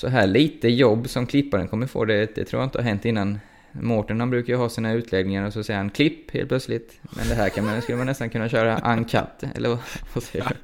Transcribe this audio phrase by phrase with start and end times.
[0.00, 3.04] så här lite jobb som klipparen kommer få, det, det tror jag inte har hänt
[3.04, 3.40] innan.
[3.72, 7.00] Mårten han brukar ju ha sina utläggningar och så säger han klipp helt plötsligt.
[7.02, 9.78] Men det här kan man, skulle man nästan kunna köra uncut, eller vad,
[10.14, 10.54] vad säger du?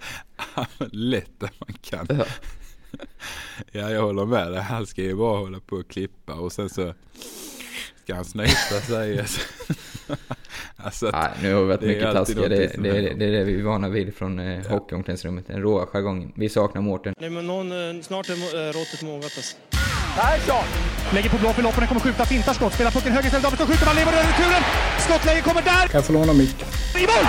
[0.57, 2.07] Ja, lätt att man kan.
[2.11, 2.25] Ja.
[3.73, 4.61] ja, jag håller med dig.
[4.61, 6.95] Han ska ju bara hålla på och klippa och sen så
[8.05, 9.25] ska han snyta sig.
[10.77, 12.49] alltså Nej, nu har vi varit mycket taskiga.
[12.49, 14.63] Det, det, det, det, är det vi är vana vid från eh, ja.
[14.69, 15.47] hockeyomklädningsrummet.
[15.47, 16.33] Den råa jargongen.
[16.35, 17.15] Vi saknar Mårten.
[17.21, 19.57] Nej, men någon, eh, snart är äh, råttet mogat alltså.
[20.17, 20.65] Persson!
[21.15, 23.87] Lägger på blå för loppen, kommer skjuta, fintar skott, spelar pucken höger istället, Davidsson skjuter,
[23.87, 24.63] man lever över returen!
[24.99, 25.87] Skottläge kommer där!
[25.89, 26.69] Kan jag få låna micken?
[26.97, 27.27] I mål!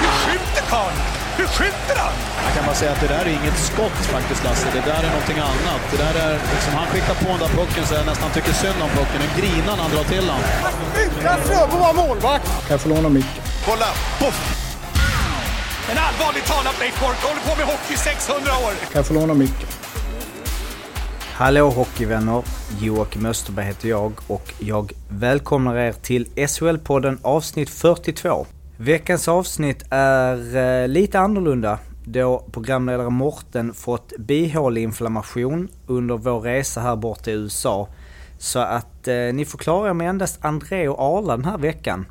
[0.00, 1.17] Hur skjuter karln?
[1.38, 2.14] Hur skjuter han?
[2.46, 4.66] Jag kan bara säga att det där är inget skott faktiskt, Lasse.
[4.78, 5.82] Det där är någonting annat.
[5.92, 8.78] Det där är liksom, han skickar på den där pucken så jag nästan tycker synd
[8.86, 9.20] om pucken.
[9.26, 10.40] En grinar när han drar till den.
[11.04, 12.46] Utan Fröbo var målvakt!
[12.66, 13.42] Kan jag få låna micken?
[13.66, 13.88] Kolla!
[14.20, 14.38] Poff!
[15.90, 18.72] En allvarligt talat Leif Boork håller på med hockey 600 år!
[18.92, 19.68] Kan jag få låna micken?
[21.32, 22.42] Hallå hockeyvänner!
[22.80, 28.46] Joakim Österberg heter jag och jag välkomnar er till SHL-podden avsnitt 42.
[28.80, 36.96] Veckans avsnitt är eh, lite annorlunda då programledare Morten fått bihåleinflammation under vår resa här
[36.96, 37.88] bort till USA.
[38.38, 42.06] Så att eh, ni får klara er med endast André och Arla den här veckan.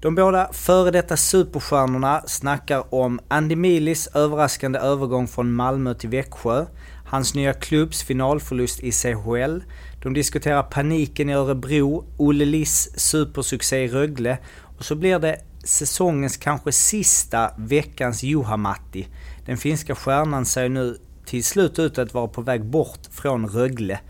[0.00, 6.66] De båda före detta superstjärnorna snackar om Andy Milis överraskande övergång från Malmö till Växjö,
[7.06, 9.60] hans nya klubbs finalförlust i CHL,
[10.02, 14.38] de diskuterar paniken i Örebro, Olle Liss supersuccé i Rögle
[14.78, 19.08] och så blir det säsongens kanske sista veckans Juhamatti.
[19.46, 24.00] Den finska stjärnan ser nu till slut ut att vara på väg bort från Rögle.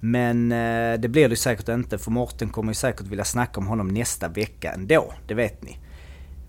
[0.00, 3.66] Men eh, det blir det säkert inte för Morten kommer ju säkert vilja snacka om
[3.66, 5.78] honom nästa vecka ändå, det vet ni.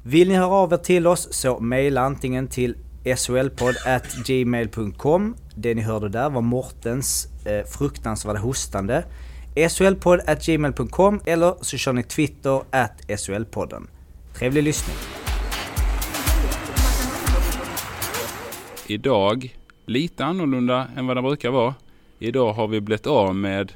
[0.04, 2.76] Vill ni höra av er till oss så mejla antingen till
[3.16, 9.04] solpodd.gmail.com Det ni hörde där var Mortens eh, fruktansvärda hostande.
[9.70, 13.88] solpodd.gmail.com eller så kör ni Twitter at solpodden.
[14.42, 14.96] Trevlig lyssning.
[18.88, 21.76] Idag, lite annorlunda än vad det brukar vara.
[22.20, 23.72] Idag har vi blivit av med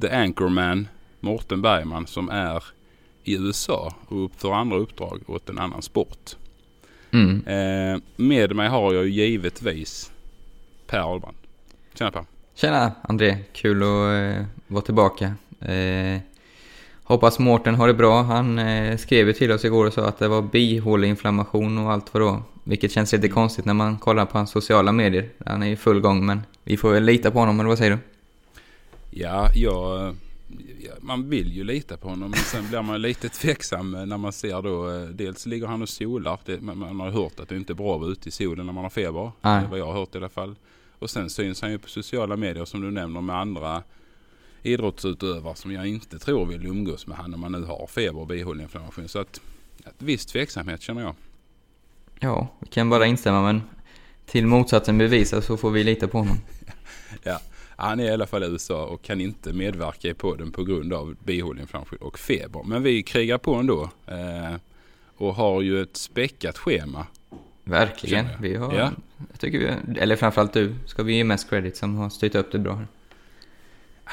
[0.00, 0.88] The Anchorman,
[1.20, 2.64] Morten Bergman, som är
[3.24, 6.36] i USA och för andra uppdrag åt en annan sport.
[7.10, 7.46] Mm.
[7.46, 10.12] Eh, med mig har jag givetvis
[10.86, 11.36] Per Ahlbrand.
[11.94, 12.24] Tjena Per.
[12.54, 15.34] Tjena André, kul att eh, vara tillbaka.
[15.60, 16.20] Eh,
[17.12, 18.22] hoppas Mårten har det bra.
[18.22, 22.22] Han eh, skrev till oss igår och sa att det var bihåleinflammation och allt vad
[22.22, 22.42] då.
[22.64, 25.28] Vilket känns lite konstigt när man kollar på hans sociala medier.
[25.46, 27.90] Han är i full gång men vi får väl lita på honom, eller vad säger
[27.90, 27.98] du?
[29.10, 30.14] Ja, jag
[31.00, 34.62] man vill ju lita på honom men sen blir man lite tveksam när man ser
[34.62, 36.38] då eh, dels ligger han och solar.
[36.44, 38.72] Det, man har hört att det inte är bra att vara ute i solen när
[38.72, 39.32] man har feber.
[39.40, 39.60] Nej.
[39.60, 40.54] Det är vad jag har hört i alla fall.
[40.98, 43.82] Och sen syns han ju på sociala medier som du nämner med andra
[44.62, 48.26] idrottsutövare som jag inte tror vill umgås med han om man nu har feber och
[48.26, 49.08] bihåleinflammation.
[49.08, 49.40] Så att
[49.84, 51.14] ett viss tveksamhet känner jag.
[52.20, 53.62] Ja, vi kan bara instämma men
[54.26, 56.36] till motsatsen bevisas så får vi lita på honom.
[57.22, 57.40] ja,
[57.76, 60.92] han är i alla fall i USA och kan inte medverka i podden på grund
[60.92, 62.62] av bihåleinflammation och feber.
[62.64, 63.90] Men vi krigar på ändå.
[64.06, 64.56] Eh,
[65.16, 67.06] och har ju ett späckat schema.
[67.64, 68.26] Verkligen.
[68.40, 68.90] Vi har, ja.
[69.30, 72.52] jag tycker vi, eller framförallt du, ska vi ge mest credit som har styrt upp
[72.52, 72.86] det bra här.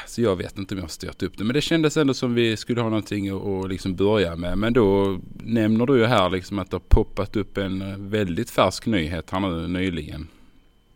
[0.02, 1.44] Alltså jag vet inte om jag har styrt upp det.
[1.44, 4.58] Men det kändes ändå som vi skulle ha någonting att liksom börja med.
[4.58, 8.50] Men då nämner du ju här liksom att det har poppat upp en eh, väldigt
[8.50, 10.28] färsk nyhet här nu nyligen.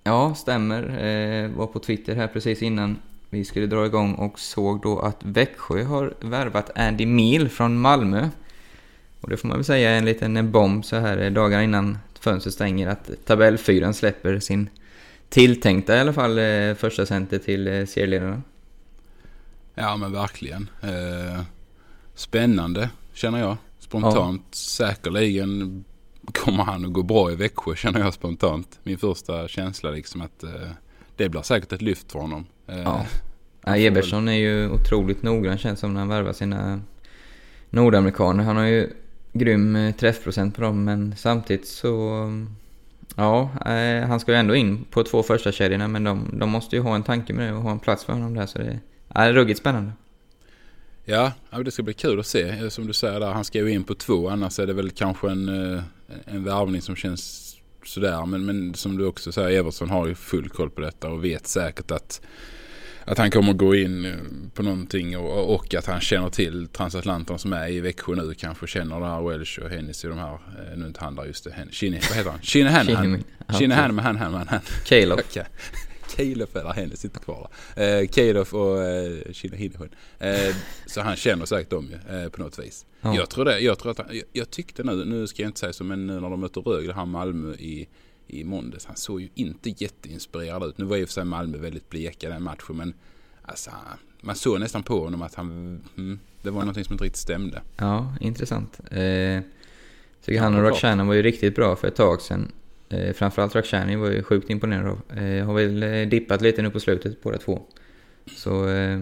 [0.04, 0.82] Ja, stämmer.
[0.82, 2.96] Eh, var på Twitter här precis innan
[3.30, 8.28] vi skulle dra igång och såg då att Växjö har värvat Andy Mil från Malmö.
[9.20, 11.60] Och det får man väl säga är en liten eh, bomb så här eh, dagar
[11.60, 14.68] innan fönstret stänger att tabellfyran släpper sin
[15.28, 16.38] tilltänkta i alla fall
[16.74, 18.42] första center till serieledarna.
[19.74, 20.70] Ja men verkligen.
[20.82, 21.42] Eh,
[22.14, 23.56] spännande känner jag.
[23.78, 24.56] Spontant ja.
[24.56, 25.84] säkerligen
[26.32, 28.78] kommer han att gå bra i Växjö känner jag spontant.
[28.82, 30.70] Min första känsla liksom att eh,
[31.16, 32.46] det blir säkert ett lyft för honom.
[32.66, 33.06] Eh, ja.
[33.64, 36.80] ja Ebersson är ju otroligt noggrann känns som när han värvar sina
[37.70, 38.44] nordamerikaner.
[38.44, 38.90] Han har ju
[39.32, 42.30] grym träffprocent på dem men samtidigt så...
[43.16, 46.76] Ja, eh, han ska ju ändå in på två första kedjorna men de, de måste
[46.76, 48.78] ju ha en tanke med det och ha en plats för honom där så det
[49.14, 49.92] är ruggigt spännande.
[51.04, 51.32] Ja,
[51.64, 52.42] det ska bli kul att se.
[52.42, 54.28] Eh, som du säger där, han ska ju in på två.
[54.28, 55.82] Annars är det väl kanske en, eh,
[56.24, 58.26] en värvning som känns sådär.
[58.26, 61.46] Men, men som du också säger, Everson har ju full koll på detta och vet
[61.46, 62.20] säkert att,
[63.04, 64.14] att han kommer gå in eh,
[64.54, 68.34] på någonting och, och att han känner till transatlanterna som är i Växjö nu.
[68.34, 70.38] Kanske känner det här Welsh och Hennessy de här.
[70.76, 71.54] Nu inte han där just det.
[71.70, 72.40] Shinny, vad heter han?
[72.42, 73.24] Shinahan.
[73.58, 74.60] Shinahan med han, han, han.
[74.84, 75.20] Caleb.
[76.16, 78.00] Kilof, eller hennes sitter kvar där.
[78.02, 79.90] Eh, Kilof och eh, Kina Hinnerskön.
[80.18, 80.56] Eh,
[80.86, 82.86] så han känner säkert dem ju eh, på något vis.
[83.00, 83.14] Ja.
[83.16, 83.60] Jag tror det.
[83.60, 86.06] Jag, tror att han, jag, jag tyckte nu, nu ska jag inte säga så, men
[86.06, 87.88] nu när de mötte Rögle, han Malmö i,
[88.26, 88.86] i måndags.
[88.86, 90.78] Han såg ju inte jätteinspirerad ut.
[90.78, 92.94] Nu var och för sig Malmö väldigt bleka den matchen, men
[93.42, 93.70] alltså,
[94.20, 95.50] man såg nästan på honom att han,
[95.96, 97.62] mm, det var någonting som inte riktigt stämde.
[97.76, 98.80] Ja, intressant.
[98.90, 99.40] Eh,
[100.24, 100.62] tycker han och.
[100.62, 102.52] Rakhshani var ju riktigt bra för ett tag sedan.
[102.88, 105.18] Eh, framförallt Rakhshani var ju sjukt imponerad av.
[105.18, 107.62] Eh, har väl eh, dippat lite nu på slutet båda två.
[108.36, 109.00] Så, eh,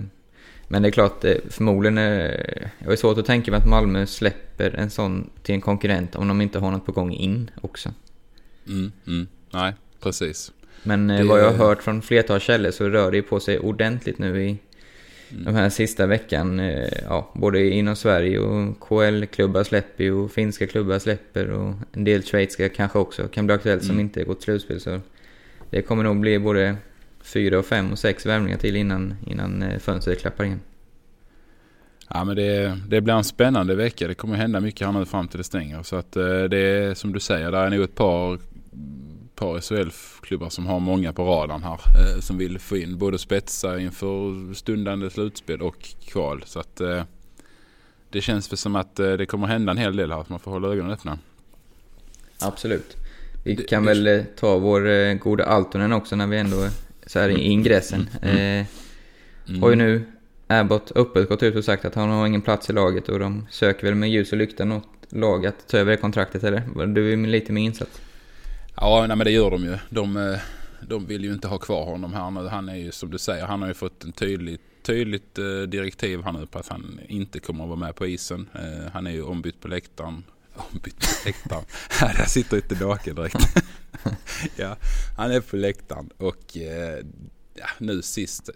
[0.68, 4.06] men det är klart, eh, förmodligen är jag har svårt att tänka mig att Malmö
[4.06, 7.90] släpper en sån till en konkurrent om de inte har något på gång in också.
[8.66, 10.52] Mm, mm, nej, precis.
[10.82, 13.58] Men eh, Det- vad jag har hört från flertal källor så rör det på sig
[13.58, 14.58] ordentligt nu i
[15.32, 15.44] Mm.
[15.44, 16.60] de här sista veckan.
[16.60, 22.04] eh, Ja, både inom Sverige och KL-klubbar släpper ju och finska klubbar släpper och en
[22.04, 24.00] del schweiziska kanske också kan bli aktuellt som Mm.
[24.00, 24.80] inte gått slutspel.
[24.80, 25.00] Så
[25.70, 26.76] det kommer nog bli både
[27.22, 30.60] fyra och fem och sex värvningar till innan, innan eh, fönstret klappar in.
[32.14, 34.08] Ja men det, det blir en spännande vecka.
[34.08, 35.82] Det kommer hända mycket här nu fram till det stänger.
[35.82, 38.38] Så att eh, det är som du säger, det är nog ett par,
[39.34, 41.72] par SHL-klubbar som har många på radarn här.
[42.14, 46.42] Eh, som vill få in både spetsa inför stundande slutspel och kval.
[46.46, 47.02] Så att eh,
[48.10, 50.18] det känns väl som att eh, det kommer hända en hel del här.
[50.24, 51.18] Så man får hålla ögonen öppna.
[52.38, 52.96] Absolut.
[53.44, 56.60] Vi Det- kan det- väl eh, ta vår eh, goda Altonen också när vi ändå
[56.60, 56.70] är
[57.06, 58.08] så här i ingressen.
[58.22, 58.66] Eh,
[59.48, 59.62] Mm.
[59.62, 60.04] Har ju nu
[60.46, 63.46] Abbott öppet gått ut och sagt att han har ingen plats i laget och de
[63.50, 66.86] söker väl med ljus och lykta något lag att ta över det kontraktet eller?
[66.86, 68.00] Du är lite mer insatt.
[68.74, 69.78] Ja, nej, men det gör de ju.
[69.90, 70.38] De, eh,
[70.80, 72.48] de vill ju inte ha kvar honom här nu.
[72.48, 76.22] Han är ju som du säger, han har ju fått en tydlig, tydligt eh, direktiv
[76.22, 78.48] här nu på att han inte kommer att vara med på isen.
[78.54, 80.24] Eh, han är ju ombytt på läktaren.
[80.72, 81.64] Ombytt på läktaren.
[82.00, 83.36] Ja, Där sitter inte naken direkt.
[84.56, 84.76] ja,
[85.16, 86.56] han är på läktaren och
[87.54, 88.50] ja, nu sist,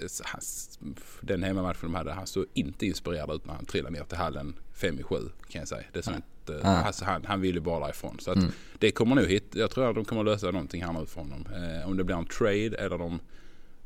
[1.21, 4.55] den hemmamatchen de hade, han såg inte inspirerad ut när han trillade ner till hallen
[4.75, 5.85] fem i sju kan jag säga.
[5.93, 6.15] Det såg
[6.53, 6.83] inte, Ah.
[6.83, 8.17] alltså, han, han ville bara därifrån.
[8.21, 8.51] Så att Mm.
[8.79, 9.45] det kommer nog hit.
[9.55, 11.47] Jag tror att de kommer lösa någonting här nu för honom.
[11.55, 13.21] Eh, om det blir en trade eller de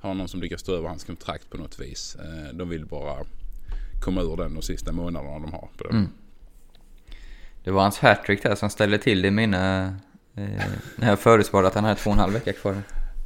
[0.01, 2.17] har någon som lyckas stå över hans kontrakt på något vis.
[2.21, 3.17] Eh, de vill bara
[4.01, 5.69] komma ur den de sista månaderna de har.
[5.77, 5.91] På det.
[5.91, 6.09] Mm.
[7.65, 9.85] Det var hans hattrick där som ställde till det i mina...
[10.35, 10.49] Eh,
[10.97, 12.83] när jag förutspådde att han hade två och en halv vecka kvar.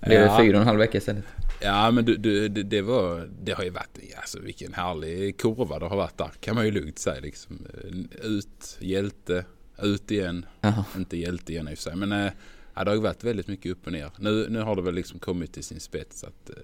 [0.07, 0.39] Blev det Ja.
[0.39, 1.25] fyra och en halv vecka istället.
[1.61, 5.79] Ja men du, du, det, det var, det har ju varit, alltså vilken härlig kurva
[5.79, 6.31] det har varit där.
[6.41, 7.67] Kan man ju lugnt säga liksom.
[7.85, 9.45] Eh, Ut, hjälte,
[9.83, 10.47] ut igen.
[10.61, 10.85] Jaha.
[10.97, 11.97] Inte hjälte igen i och för sig.
[11.97, 12.31] Men
[12.75, 14.11] ja, det har ju varit väldigt mycket upp och ner.
[14.19, 16.57] Nu, nu har det väl liksom kommit till sin spets att eh,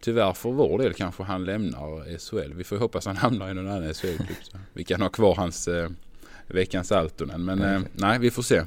[0.00, 2.52] tyvärr för vår del kanske han lämnar SHL.
[2.54, 4.62] Vi får hoppas han hamnar i någon annan SHL-klubb.
[4.72, 5.90] Vi kan ha kvar hans eh,
[6.46, 7.44] veckans Altonen.
[7.44, 7.58] Men
[7.92, 8.62] nej, vi får se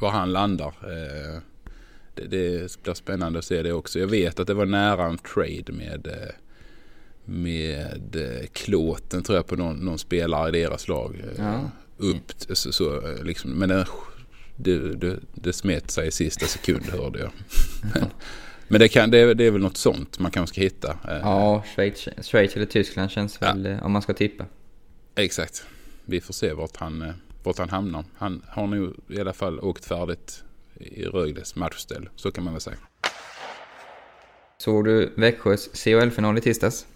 [0.00, 0.74] var han landar.
[2.16, 3.98] Det, det blir spännande att se det också.
[3.98, 6.34] Jag vet att det var nära en trade med eh,
[7.28, 11.16] med eh, klåten tror jag på någon, någon spelare i deras lag.
[11.24, 11.70] eh, Ja.
[11.98, 13.50] Upp så, så liksom.
[13.50, 13.68] Men
[14.56, 17.30] det, det, det, smet sig i sista sekund hörde jag.
[17.94, 18.04] Men,
[18.68, 20.98] men det, kan, det, det är väl något sånt man kanske ska hitta.
[21.22, 24.44] Ja, Schweiz, Schweiz eller Tyskland känns väl, eh, om man ska tippa.
[25.14, 25.66] Exakt.
[26.04, 28.04] Vi får se vart han, vart han hamnar.
[28.16, 30.44] Han har nog i alla fall åkt färdigt
[30.80, 32.08] i Rögles matchställ.
[32.16, 32.76] Så kan man väl säga.
[34.58, 36.86] Såg du Växjös CHL-final i tisdags?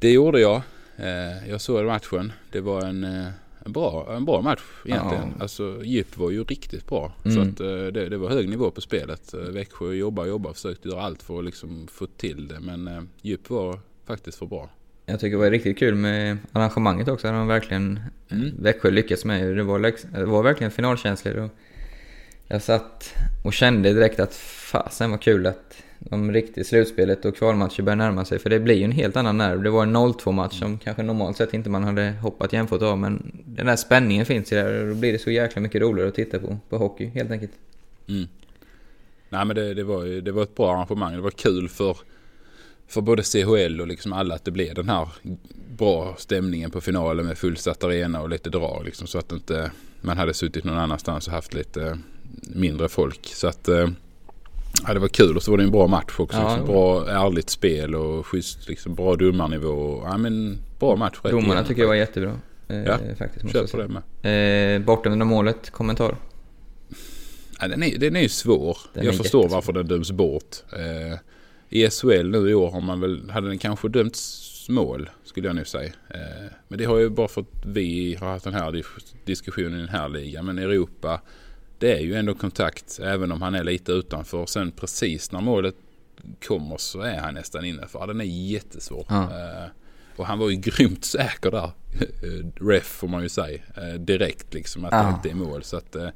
[0.00, 0.62] Det gjorde jag.
[0.96, 2.32] Eh, Jag såg matchen.
[2.52, 3.26] Det var en, eh,
[3.64, 5.32] en, bra, en bra match egentligen.
[5.36, 5.42] Ja.
[5.42, 7.12] Alltså Djup var ju riktigt bra.
[7.22, 7.42] Så Mm.
[7.52, 9.34] att, eh, det, det var hög nivå på spelet.
[9.34, 12.60] Växjö jobbar jobbar försökte göra allt för att liksom få till det.
[12.60, 14.70] Men Djup var faktiskt för bra.
[15.06, 17.32] Jag tycker det var riktigt kul med arrangemanget också.
[17.32, 18.50] De verkligen Mm.
[18.62, 19.56] Växjö lyckats med.
[19.56, 21.36] Det var, var verkligen finalkänslor.
[21.36, 21.50] Och
[22.48, 27.82] jag satt och kände direkt att fasen var kul att de riktigt slutspelet och kvalmatcher
[27.82, 28.38] börjar närma sig.
[28.38, 29.62] För det blir ju en helt annan nerv.
[29.62, 32.98] Det var en 0-2 match som kanske normalt sett inte man hade hoppat jämfört av.
[32.98, 36.08] Men den där spänningen finns ju där och då blir det så jäkla mycket roligare
[36.08, 37.52] att titta på, på hockey helt enkelt.
[38.08, 38.28] Mm.
[39.28, 41.14] Nej men det, det, var, ju- det var ett bra arrangemang.
[41.14, 41.96] Det var kul för,
[42.88, 45.08] för både CHL och liksom alla att det blev den här
[45.78, 48.84] bra stämningen på finalen med fullsatt arena och lite drag.
[48.84, 51.98] Liksom, så att inte man hade suttit någon annanstans och haft lite
[52.42, 53.26] mindre folk.
[53.26, 53.88] Så att eh,
[54.86, 56.38] ja, det var kul och så var det en bra match också.
[56.38, 59.68] Ja, liksom, bra ärligt spel och schysst, liksom, bra domarnivå.
[59.68, 61.18] Och, ja, men, bra match.
[61.22, 62.40] Domarna tycker jag var jättebra.
[62.68, 63.88] Eh, Ja, faktiskt, måste Kör på det
[64.22, 64.76] med.
[64.76, 66.16] Eh, bortom målet, kommentar?
[67.60, 68.78] Ja, den, är, den är ju svår.
[68.94, 69.56] Den jag förstår jättesvår.
[69.56, 70.56] varför den döms bort.
[70.72, 71.18] Eh,
[71.70, 75.56] I SHL nu i år har man väl, hade den kanske dömts mål skulle jag
[75.56, 75.92] nu säga.
[76.10, 79.74] Eh, men det har ju bara för att vi har haft den här dis- diskussionen
[79.74, 80.44] i den här ligan.
[80.44, 81.20] Men Europa
[81.78, 84.46] det är ju ändå kontakt även om han är lite utanför.
[84.46, 85.74] Sen precis när målet
[86.48, 89.06] kommer så är han nästan inne för den är jättesvår.
[89.08, 89.22] Ja.
[89.22, 89.68] Eh,
[90.16, 91.70] och han var ju grymt säker där.
[92.60, 93.58] Ref får man ju säga.
[93.76, 95.02] Eh, direkt liksom att Ja.
[95.02, 95.62] det inte är mål.
[95.62, 96.08] Så att eh,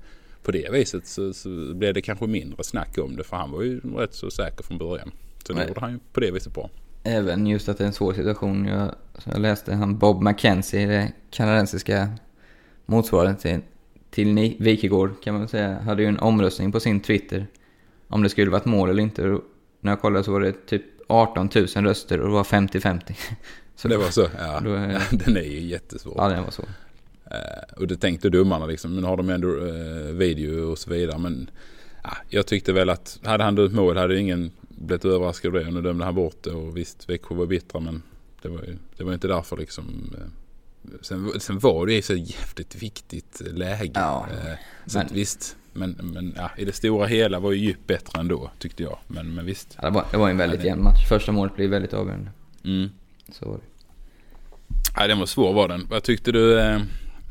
[0.42, 3.24] på det viset så, så blev det kanske mindre snack om det.
[3.24, 5.10] För han var ju rätt så säker från början.
[5.46, 6.70] Så det gjorde han ju på det viset bra.
[7.02, 8.64] Även just att det är en svår situation.
[8.66, 8.94] Jag,
[9.24, 12.08] jag läste han Bob McKenzie, det kanadensiska
[12.86, 13.62] motsvarigheten
[14.10, 17.46] till, till Wikegård kan man säga, hade ju en omröstning på sin Twitter
[18.08, 19.28] om det skulle varit mål eller inte.
[19.30, 19.42] Och
[19.80, 23.00] när jag kollade så var det typ 18 000 röster och det var 50-50.
[23.76, 24.26] Så det var så.
[24.38, 26.14] Ja, Då är- den är ju jättesvår.
[26.16, 26.62] Ja, det var så.
[27.30, 28.94] Eh, och det tänkte domarna liksom.
[28.94, 31.18] Men har de ändå eh, video och så vidare.
[31.18, 31.50] Men
[32.02, 34.50] ja, jag tyckte väl att hade han dömt mål hade ingen
[34.80, 35.66] blivit överraskad av det.
[35.66, 36.50] Och nu dömde han bort det.
[36.50, 38.02] Och visst, Växjö var bittra men
[38.42, 40.14] det var ju det var inte därför liksom.
[40.18, 40.26] Eh,
[41.02, 43.90] sen, sen var det ju så jävligt viktigt läge.
[43.94, 44.54] Ja, Eh,
[44.86, 45.56] så men- visst.
[45.72, 48.98] Men, men ja, i det stora hela var ju djupt bättre ändå tyckte jag.
[49.06, 49.76] Men, men visst.
[49.82, 51.08] Ja, det, var, det var en väldigt Ja, jämn match.
[51.08, 52.30] Första målet blev väldigt avgörande.
[52.64, 52.88] Mm.
[53.32, 53.62] Så var det.
[54.96, 55.86] Ja, den var svår var den.
[55.90, 56.60] Vad tyckte du?
[56.60, 56.80] Eh,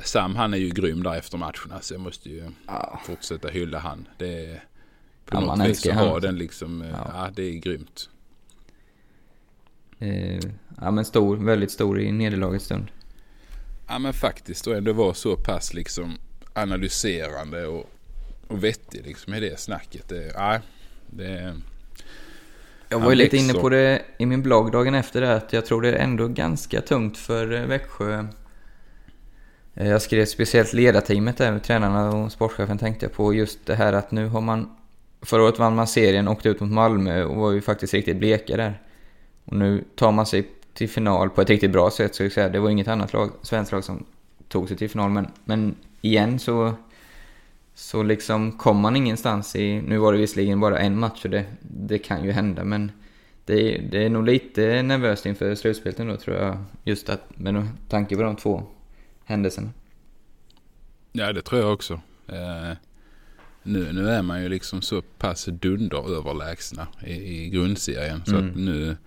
[0.03, 1.72] Sam han är ju grym där efter matchen.
[1.72, 3.01] Alltså jag måste ju Ja.
[3.06, 4.08] fortsätta hylla han.
[4.18, 4.62] Det
[5.31, 7.12] på Ja, något vis så har den liksom, eh, Ja.
[7.13, 7.29] ja.
[7.36, 8.09] det är grymt.
[10.00, 10.39] Eh,
[10.81, 12.88] ja, men stor, väldigt stor i nederlagets stund.
[13.88, 16.17] Ja men faktiskt och ändå vara så pass liksom
[16.53, 17.89] analyserande och,
[18.48, 20.09] och vettig liksom i det snacket.
[20.09, 20.59] Det, ja,
[21.07, 21.55] det,
[22.89, 25.65] Jag var ju lite inne på det i min blogg dagen efter det att jag
[25.65, 28.27] tror det är ändå ganska tungt för eh, Växjö.
[29.74, 33.93] Jag skrev speciellt ledarteamet där med tränarna och sportchefen tänkte jag på just det här
[33.93, 34.75] att nu har man...
[35.21, 38.57] Förra året vann man serien, åkte ut mot Malmö och var ju faktiskt riktigt bleka
[38.57, 38.81] där.
[39.45, 42.49] Och nu tar man sig till final på ett riktigt bra sätt så jag säga.
[42.49, 44.05] Det var inget annat lag, svenskt lag som
[44.47, 46.73] tog sig till final men, men igen så...
[47.73, 49.81] Så liksom kom man ingenstans i...
[49.81, 52.91] Nu var det visserligen bara en match och det, det kan ju hända men...
[53.45, 56.57] Det är, det är nog lite nervöst inför slutspelet ändå tror jag.
[56.83, 58.63] Just att, med tanke på de två
[59.25, 59.69] händelserna.
[61.11, 61.93] ja det tror jag också.
[62.27, 62.77] Eh,
[63.69, 68.21] nu, nu är man ju liksom så pass dunderöverlägsna i, i grundserien.
[68.25, 68.49] Så Mm.
[68.49, 68.97] att nu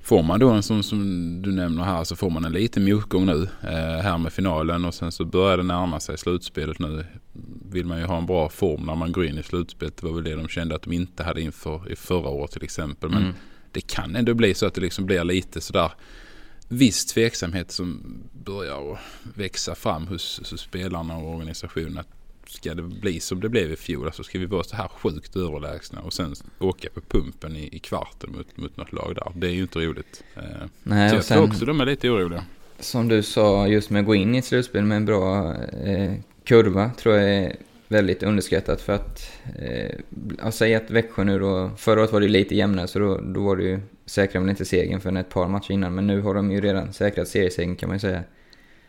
[0.00, 0.98] får man då en sån som
[1.42, 4.94] du nämner här så får man en liten motgång nu eh, här med finalen och
[4.94, 7.04] sen så börjar det närma sig slutspelet nu.
[7.70, 9.96] Vill man ju ha en bra form när man går in i slutspelet.
[9.96, 12.64] Det var väl det de kände att de inte hade inför i förra året till
[12.64, 13.10] exempel.
[13.10, 13.34] Men Mm.
[13.72, 15.90] det kan ändå bli så att det liksom blir lite sådär
[16.68, 18.98] viss tveksamhet som börjar
[19.34, 21.98] växa fram hos, hos spelarna och organisationen.
[21.98, 22.08] Att
[22.46, 25.36] ska det bli som det blev i fjol, alltså ska vi vara så här sjukt
[25.36, 29.32] överlägsna och sen åka på pumpen i, i kvarten mot, mot något lag där.
[29.34, 30.24] Det är ju inte roligt.
[30.36, 30.42] Eh,
[30.82, 32.44] Nej, så jag tror sen också de är lite oroliga.
[32.80, 36.12] som du sa, just med att gå in i ett slutspel med en bra eh,
[36.44, 37.56] kurva tror jag är
[37.88, 39.32] väldigt underskattat för att...
[39.58, 41.70] Eh, säga att Växjö nu då...
[41.76, 43.80] Förra året var det lite jämnare så då, då var det ju...
[44.06, 46.92] Säkrar väl inte segern förrän ett par matcher innan men nu har de ju redan
[46.92, 48.22] säkrat seriesegern kan man ju säga.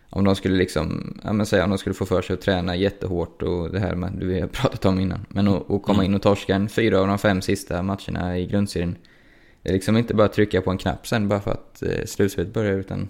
[0.10, 2.76] Om de skulle liksom, ja men säga om de skulle få för sig att träna
[2.76, 5.26] jättehårt och det här med, du vi har pratat om innan.
[5.30, 8.46] Men att, att komma in och torska en fyra av de fem sista matcherna i
[8.46, 8.96] grundserien.
[9.62, 12.06] Det är liksom inte bara att trycka på en knapp sen bara för att eh,
[12.06, 13.10] slutspelet börjar utan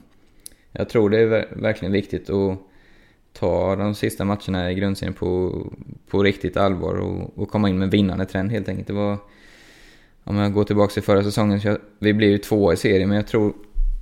[0.71, 2.57] jag tror det är ver- verkligen viktigt att
[3.33, 5.63] ta de sista matcherna i grundserien på,
[6.09, 8.87] på riktigt allvar och, och komma in med vinnande trend helt enkelt.
[8.87, 9.17] Det var,
[10.23, 13.09] om jag går tillbaka till förra säsongen, så jag, vi blev ju två i serien
[13.09, 13.53] men jag tror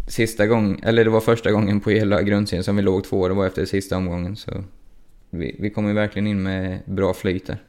[0.08, 3.34] sista gången, eller det var första gången på hela grundserien som vi låg två, det
[3.34, 4.64] var efter sista omgången så
[5.30, 7.64] vi, vi kom ju verkligen in med bra flyt där.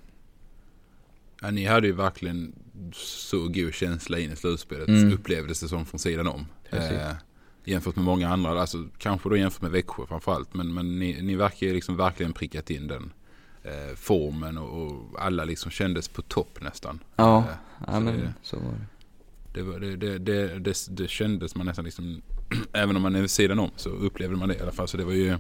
[1.43, 2.53] Ja, ni hade ju verkligen
[2.93, 4.89] så god känsla in i slutspelet.
[4.89, 5.13] Mm.
[5.13, 6.47] Upplevdes det som från sidan om.
[6.71, 7.13] Eh,
[7.65, 8.61] jämfört med många andra.
[8.61, 10.55] Alltså, kanske då jämfört med Växjö framförallt.
[10.55, 13.13] Men, men ni, ni verkar ju liksom verkligen prickat in den
[13.63, 16.99] eh, formen och, och alla liksom kändes på topp nästan.
[17.17, 17.45] Ja, Eh,
[17.87, 18.87] ja så men det- så var det.
[19.57, 22.23] Det, det, det, det, det, kändes man nästan liksom,
[22.73, 24.89] även om man är vid sidan om så upplevde man det i alla fall.
[24.89, 25.37] Så det var ju,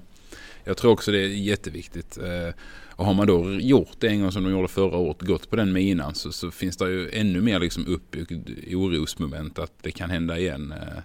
[0.64, 2.18] jag tror också det är jätteviktigt.
[2.18, 2.54] Eh,
[2.90, 5.56] och har man då gjort det en gång som de gjorde förra året, gått på
[5.56, 8.32] den minan så, så finns det ju ännu mer liksom uppbyggt
[8.75, 10.73] orosmoment att det kan hända igen.
[10.73, 11.02] Eh,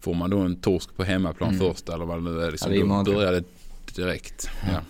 [0.00, 1.60] får man då en torsk på hemmaplan Mm.
[1.60, 3.44] först eller vad det nu är, liksom, Ja, det är då börjar det
[3.96, 4.50] direkt.
[4.72, 4.80] Ja.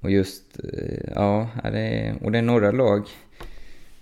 [0.00, 3.08] Och just, eh, ja, ja, det är, och det är några lag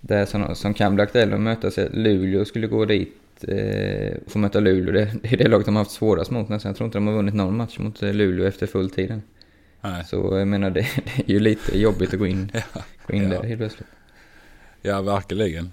[0.01, 1.89] där som, som kan bli aktuella att möta sig.
[1.93, 3.13] Luleå skulle gå dit
[3.47, 4.93] eh, och få möta Luleå.
[4.93, 6.69] Det, det är det lag de har haft svårast mot nästan.
[6.69, 9.21] Jag tror inte de har vunnit någon match mot eh, Luleå efter fulltiden.
[9.81, 10.05] Nej.
[10.05, 10.81] Så jag menar, det,
[11.15, 12.51] det är ju lite jobbigt att gå in,
[13.07, 13.29] gå in Ja.
[13.29, 13.87] där helt plötsligt.
[14.81, 15.71] ja, verkligen.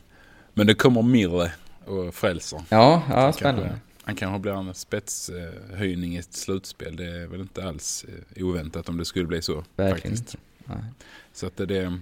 [0.55, 1.53] Men det kommer Mirre
[1.85, 2.63] och frälser.
[2.69, 3.63] Ja, ja, Han spännande.
[3.69, 6.97] Kanske, han kanske blir en spetshöjning i ett slutspel.
[6.97, 8.05] Det är väl inte alls
[8.37, 9.65] eh, oväntat om det skulle bli så.
[9.77, 10.35] Verkligen faktiskt.
[10.67, 10.85] inte.
[11.33, 11.99] Så att det, det,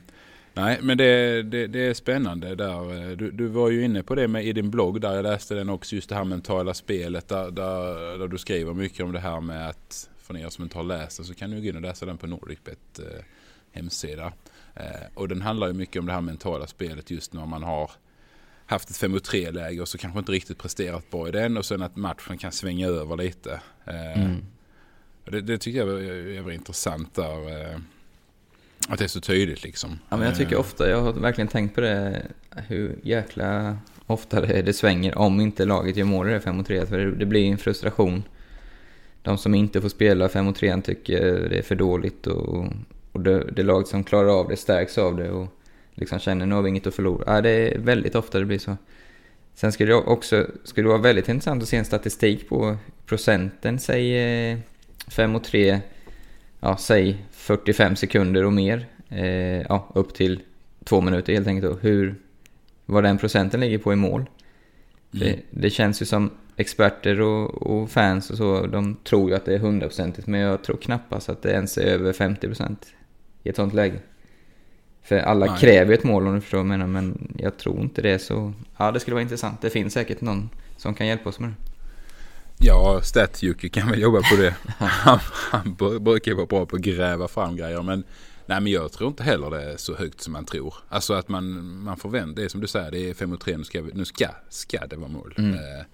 [0.54, 3.16] Nej, men det, det, det, är spännande där.
[3.16, 5.68] Du, du var ju inne på det med i din blogg där jag läste den
[5.68, 9.40] också, just det här mentala spelet där, där, där du skriver mycket om det här
[9.40, 11.82] med att för er som inte har läst den så kan du gå in och
[11.82, 13.25] läsa den på Nordicbet eh,
[13.73, 14.32] hemsida.
[14.75, 17.90] Eh, och den handlar ju mycket om det här mentala spelet just när man har
[18.66, 21.56] haft ett 5 mot 3 läge och så kanske inte riktigt presterat bra i den
[21.56, 23.61] och sen att matchen kan svänga över lite.
[23.85, 24.44] Eh, mm.
[25.25, 27.80] det, det tycker jag var, var intressant där.
[28.89, 29.99] Eh, att det är så tydligt liksom.
[30.09, 30.61] Ja, men jag tycker eh.
[30.61, 32.23] ofta, jag har verkligen tänkt på det,
[32.69, 36.67] hur jäkla ofta det, det svänger om inte laget gör mål i det 5 mot
[36.67, 36.87] 3.
[36.87, 38.23] För det, det blir en frustration.
[39.23, 42.67] De som inte får spela 5 mot 3 tycker det är för dåligt och,
[43.12, 45.49] och det, det laget som klarar av det stärks av det och
[45.95, 47.35] liksom känner nu har vi inget att förlora.
[47.35, 48.77] Ja, det är väldigt ofta det blir så.
[49.55, 53.79] Sen skulle det också skulle det vara väldigt intressant att se en statistik på procenten,
[53.79, 54.62] säg
[55.09, 55.81] 5 mot 3
[56.62, 58.87] ja, säg 45 sekunder och mer.
[59.09, 60.40] Eh, ja, upp till
[60.85, 61.73] två minuter helt enkelt.
[61.73, 61.78] Då.
[61.88, 62.14] Hur,
[62.87, 64.21] vad den procenten ligger på i mål.
[64.21, 64.28] Mm.
[65.11, 69.45] Det, det, känns ju som experter och, och, fans och så, de tror ju att
[69.45, 70.26] det är hundraprocentigt.
[70.26, 72.76] Men jag tror knappast att det ens är över 50%
[73.42, 73.99] i ett sånt läge.
[75.02, 75.61] För alla Nej.
[75.61, 78.52] kräver ett mål om du förstår vad jag menar, men jag tror inte det så...
[78.76, 79.61] Ja, det skulle vara intressant.
[79.61, 81.72] Det finns säkert någon som kan hjälpa oss med det.
[82.64, 84.57] Ja, Stat-Jocke kan väl jobba på det.
[84.78, 85.19] Han,
[85.50, 87.83] han brukar vara bra på att gräva fram grejer.
[87.83, 88.04] Men,
[88.47, 90.75] nej, men jag tror inte heller det är så högt som man tror.
[90.88, 93.57] Alltså att man, man förväntar, det är som du säger, det är 5 mot 3,
[93.57, 95.35] nu ska, nu ska, ska det vara mål.
[95.38, 95.54] Mm.
[95.54, 95.85] Eh,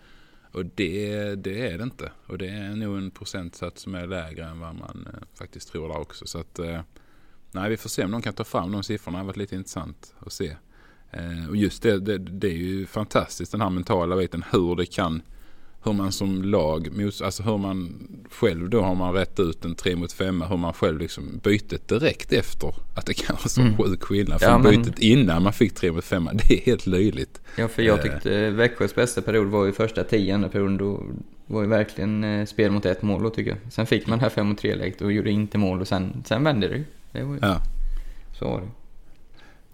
[0.53, 2.13] och det, det är det inte.
[2.27, 5.89] Och det är nog en procentsats som är lägre än vad man eh, faktiskt tror
[5.89, 6.27] där också.
[6.27, 6.81] Så att, eh,
[7.53, 9.19] nej, vi får se om de kan ta fram de siffrorna.
[9.19, 10.57] Det har varit lite intressant att se.
[11.49, 15.23] Och just det, det, det är ju fantastiskt den här mentala biten, hur det kan
[15.89, 16.89] hur man som lag,
[17.23, 20.73] alltså hur man själv då har man rätt ut en 3 mot 5 hur man
[20.73, 22.75] själv liksom bytet direkt efter.
[22.95, 23.77] Att det kan vara så mm.
[23.77, 27.41] sjuk skillnad från ja, bytet innan man fick 3 mot 5 Det är helt löjligt.
[27.57, 28.03] Ja, för jag eh.
[28.03, 30.77] tyckte Växjös bästa period var ju första 10 andra perioden.
[30.77, 31.03] Då
[31.47, 33.73] var ju verkligen eh, spel mot ett mål då tycker jag.
[33.73, 36.23] Sen fick man det här 5 mot 3 läget och gjorde inte mål och sen,
[36.27, 36.85] sen vände det ju.
[37.13, 37.61] Ju ja.
[38.39, 38.69] Så var det.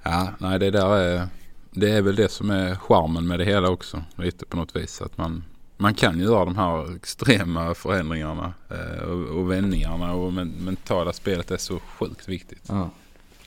[0.03, 1.27] Ja, nej det där är,
[1.71, 4.03] det är väl det som är charmen med det hela också.
[4.17, 5.03] Lite på något vis.
[5.03, 5.45] Att man,
[5.85, 11.13] man kan ju göra de här extrema förändringarna eh, och, och vändningarna och men, mentala
[11.13, 12.63] spelet är så sjukt viktigt.
[12.69, 12.91] Ja,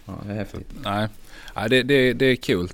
[0.05, 0.67] ja det är häftigt.
[0.83, 1.07] Nej,
[1.55, 2.69] Nej det, det, det är kul.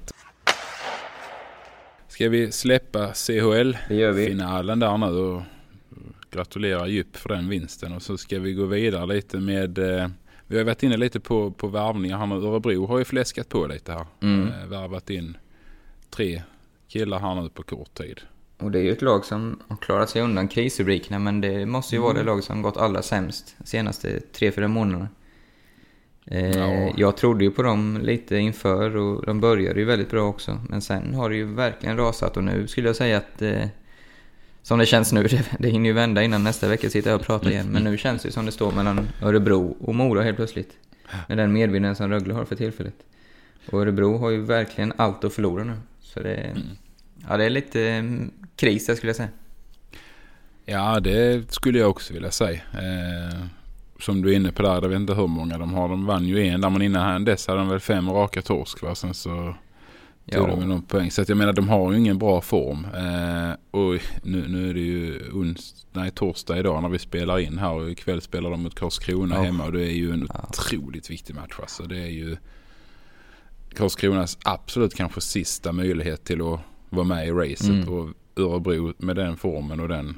[2.08, 5.42] Ska vi släppa CHL-finalen där nu och
[6.32, 10.08] gratulera djup för den vinsten och så ska vi gå vidare lite med eh,
[10.48, 12.36] vi har varit inne lite på, på värvningar här nu.
[12.36, 14.06] Örebro har ju fläskat på lite här.
[14.22, 14.48] Mm.
[14.48, 15.38] Eh, värvat in
[16.10, 16.44] tre
[16.88, 18.22] killar här nu på kort tid.
[18.58, 21.96] Och det är ju ett lag som har klarat sig undan krisrubrikerna, men det måste
[21.96, 22.04] ju mm.
[22.04, 22.36] vara det mm.
[22.36, 25.08] lag som gått allra sämst de senaste tre fyra månaderna.
[26.26, 26.94] Eh, ja.
[26.98, 30.60] Jag trodde ju på dem lite inför och de började ju väldigt bra också.
[30.70, 33.68] Men sen har det ju verkligen rasat och nu skulle jag säga att eh,
[34.62, 37.26] som det känns nu, det, det hinner ju vända innan nästa vecka sitter jag och
[37.26, 37.68] pratar igen.
[37.72, 40.78] Men nu känns det som det står mellan Örebro och Mora helt plötsligt.
[41.28, 42.96] Med den medvinden som Rögle har för tillfället.
[43.72, 45.74] Och Örebro har ju verkligen allt att förlora nu.
[46.02, 46.62] Så det, mm.
[47.30, 48.04] ja, det är lite
[48.56, 49.30] kris där skulle jag säga.
[50.66, 52.62] Ja, det skulle jag också vilja säga.
[52.74, 53.46] Eh,
[54.00, 55.90] som du är inne på där, jag vet inte hur många de har.
[55.90, 58.96] De vann ju en där, men innan dess hade de väl fem raka torsk va?
[58.96, 59.56] Sen så
[60.32, 61.12] tog de någon poäng.
[61.12, 62.86] Så jag menar, de har ju ingen bra form.
[62.86, 67.58] Eh, och nu, nu är det ju ons, nej, torsdag idag när vi spelar in
[67.58, 69.44] här och ikväll spelar de mot Karlskrona oh.
[69.44, 70.50] hemma och det är ju en ja.
[70.50, 71.56] otroligt viktig match.
[71.62, 71.84] Alltså.
[71.84, 72.38] Det är ju
[73.76, 77.70] Karlskronas absolut kanske sista möjlighet till att vara med i racet.
[77.70, 77.90] Mm.
[77.90, 80.16] Och Örebro med den formen och den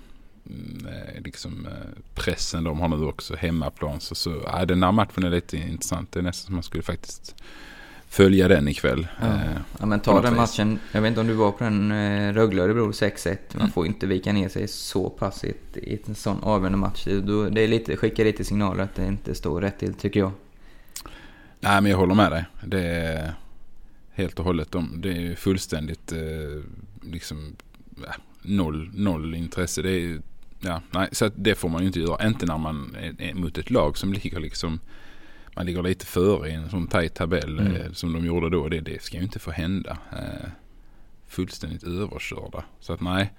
[0.49, 3.99] mm, eh, liksom, eh, pressen de har nu också hemmaplan.
[3.99, 6.12] Så, så ja, den här matchen är lite intressant.
[6.12, 7.36] Det är nästan som man skulle faktiskt
[8.10, 9.08] följa den ikväll.
[9.21, 10.80] Ja, eh, ja men ta den matchen.
[10.91, 13.38] Jag vet inte om du var på den eh, Rögle-Örebro 6-1.
[13.51, 13.71] Man mm.
[13.71, 17.04] får inte vika ner sig så pass i, ett, i en sån avgörande match.
[17.51, 20.32] Det är lite, skickar lite signaler att det inte står rätt till tycker jag.
[21.60, 22.45] Nej men jag håller med dig.
[22.65, 23.34] Det är
[24.13, 24.75] helt och hållet.
[24.97, 26.13] Det är fullständigt
[27.01, 27.75] liksom ja,
[28.42, 29.82] noll, noll intresse.
[29.82, 30.22] Det är,
[30.60, 32.28] ja, nej, så det får man ju inte göra.
[32.28, 34.80] Inte när man är, mot ett lag som ligger liksom
[35.56, 37.76] man ligger lite före i en sån tajt tabell mm.
[37.76, 38.70] eh, som de gjorde då.
[38.70, 39.98] Det, det ska ju inte få hända.
[40.12, 40.50] Eh,
[41.28, 42.64] fullständigt överkörda.
[42.80, 43.34] Så att nej.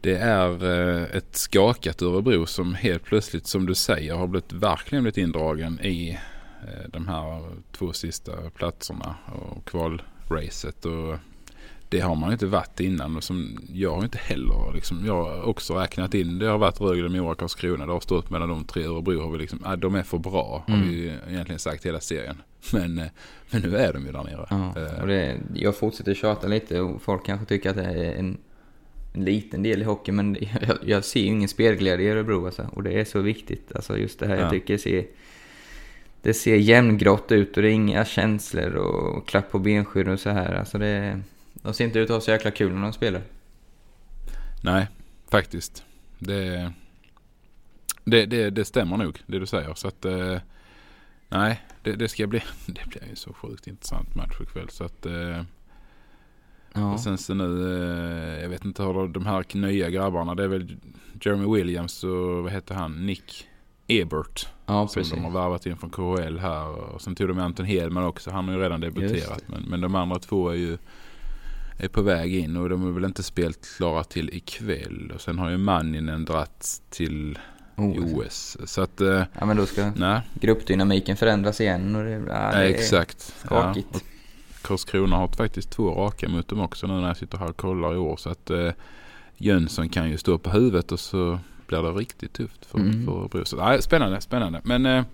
[0.00, 5.04] Det är eh, ett skakat Örebro som helt plötsligt som du säger har blivit, verkligen
[5.04, 6.18] blivit indragen i
[6.62, 10.84] eh, de här två sista platserna och kvalracet.
[10.84, 11.18] Och
[11.94, 15.42] det har man inte varit innan och som jag har inte heller liksom, jag har
[15.42, 16.38] också räknat in.
[16.38, 17.86] Det har varit Rögle, Mora, Karlskrona.
[17.86, 18.84] Det har stått mellan de tre.
[18.84, 20.80] Örebro har vi liksom, äh, de är för bra mm.
[20.80, 22.42] har vi egentligen sagt hela serien.
[22.72, 23.06] Men, eh,
[23.50, 24.46] men nu är de ju där nere.
[24.50, 28.14] Ja, Eh, och det, jag fortsätter tjata lite och folk kanske tycker att det är
[28.14, 28.38] en,
[29.12, 30.36] en liten del i hockey men
[30.68, 33.72] jag, jag ser ju ingen spelglädje i Örebro alltså, och det är så viktigt.
[33.74, 34.40] Alltså just det här Ja.
[34.40, 35.06] jag tycker ser,
[36.22, 40.30] det ser jämngrått ut och det är inga känslor och klapp på benskydd och så
[40.30, 40.54] här.
[40.54, 41.20] Alltså det,
[41.62, 43.22] de ser inte ut att ha så jäkla kul när de spelar.
[44.62, 44.86] Nej,
[45.30, 45.84] faktiskt.
[46.18, 46.72] Det,
[48.04, 49.74] det, det, det stämmer nog, det du säger.
[49.74, 50.38] Så att, eh,
[51.28, 54.68] nej, det, det ska bli, det blir ju så sjukt intressant match ikväll.
[54.68, 55.42] Så att, eh,
[56.76, 60.44] Ja, och sen så nu, eh, jag vet inte hur de här nya grabbarna, det
[60.44, 60.76] är väl
[61.20, 63.48] Jeremy Williams och vad heter han, Nick
[63.86, 64.48] Ebert.
[64.66, 65.14] ja Som precis.
[65.14, 66.68] de har värvat in från KHL här.
[66.68, 68.30] Och sen tog de Anton Hedman också.
[68.30, 69.44] Han har ju redan debuterat.
[69.46, 70.78] Men, men de andra två är ju
[71.78, 75.12] är på väg in och de är väl inte spelat klara till ikväll.
[75.14, 77.38] Och sen har ju Manninen dratt till
[77.76, 78.56] Oh, OS.
[78.64, 80.20] Så att, eh, Ja men då ska nej.
[80.34, 83.34] gruppdynamiken förändras igen och det, ja, det nej är exakt.
[83.44, 83.88] skakigt.
[83.92, 84.00] Ja,
[84.62, 87.94] Karlskrona har faktiskt två raka mot dem också nu när jag sitter här och kollar
[87.94, 88.16] i år.
[88.16, 88.70] Så att eh,
[89.36, 93.06] Jönsson kan ju stå på huvudet och så blir det riktigt tufft för, Mm.
[93.30, 93.44] för.
[93.44, 94.60] Så, nej, Spännande, spännande.
[94.64, 95.04] Men eh,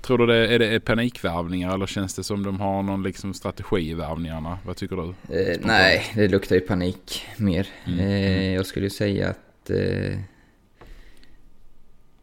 [0.00, 3.34] tror du det är, det är panikvärvningar eller känns det som de har någon liksom
[3.34, 4.58] strategi i värvningarna?
[4.66, 5.34] Vad tycker du?
[5.36, 7.66] Eh, nej, det luktar ju panik mer.
[7.86, 9.70] Mm, Eh, jag skulle säga att...
[9.70, 10.18] Eh,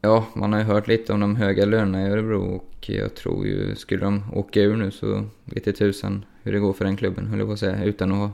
[0.01, 3.45] ja, man har ju hört lite om de höga lönerna i Örebro och jag tror
[3.47, 6.97] ju, skulle de åka ur nu så vet jag tusan hur det går för den
[6.97, 8.31] klubben, höll jag på att säga, utan att ha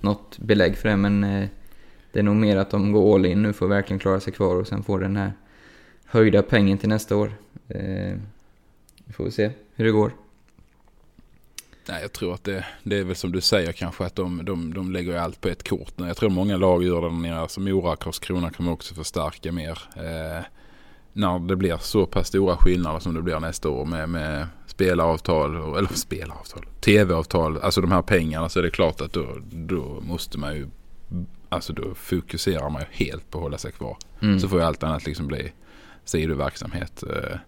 [0.00, 0.96] något belägg för det.
[0.96, 1.48] Men eh,
[2.12, 4.32] det är nog mer att de går all in nu för att verkligen klara sig
[4.32, 5.32] kvar och sen får den här
[6.06, 7.32] höjda pengen till nästa år.
[7.68, 8.14] Eh,
[9.04, 10.12] vi får vi se hur det går.
[11.88, 14.74] Nej, jag tror att det, det är väl som du säger kanske att de, de,
[14.74, 15.92] de lägger allt på ett kort.
[15.96, 17.38] Jag tror många lag gör det där nere.
[17.38, 19.82] Alltså Mora, Karlskrona kommer också förstärka mer.
[19.96, 20.44] Eh,
[21.12, 25.76] när det blir så pass stora skillnader som det blir nästa år med, med spelaravtal,
[25.76, 30.38] eller spelaravtal, tv-avtal, alltså de här pengarna så är det klart att då, då måste
[30.38, 30.66] man ju,
[31.48, 33.96] alltså då fokuserar man ju helt på att hålla sig kvar.
[34.22, 34.40] Mm.
[34.40, 35.52] Så får ju allt annat liksom bli
[36.04, 37.02] sidoverksamhet.
[37.02, 37.38] Eh,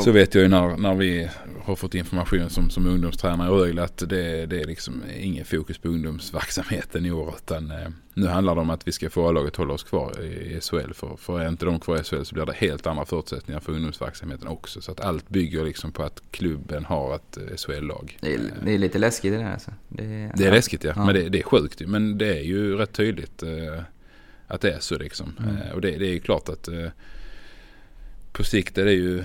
[0.00, 1.28] så vet jag ju när, när vi
[1.62, 5.78] har fått information som, som ungdomstränare i Rögle att det, det är liksom ingen fokus
[5.78, 7.34] på ungdomsverksamheten i år.
[7.38, 10.60] Utan eh, nu handlar det om att vi ska få A-laget hålla oss kvar i,
[10.60, 10.92] SHL.
[10.94, 13.72] För, för är inte de kvar i SHL så blir det helt andra förutsättningar för
[13.72, 14.80] ungdomsverksamheten också.
[14.80, 18.18] Så att allt bygger liksom på att klubben har ett eh, SHL-lag.
[18.20, 19.70] Det är, det är lite läskigt det där alltså.
[19.88, 21.04] Det är, Det är läskigt ja, Ja.
[21.04, 21.86] men det, det är sjukt ju.
[21.86, 23.82] Men det är ju rätt tydligt eh,
[24.46, 25.36] att det är så liksom.
[25.38, 25.74] Mm.
[25.74, 26.68] Och det, är ju klart att
[28.32, 29.24] på sikt är det ju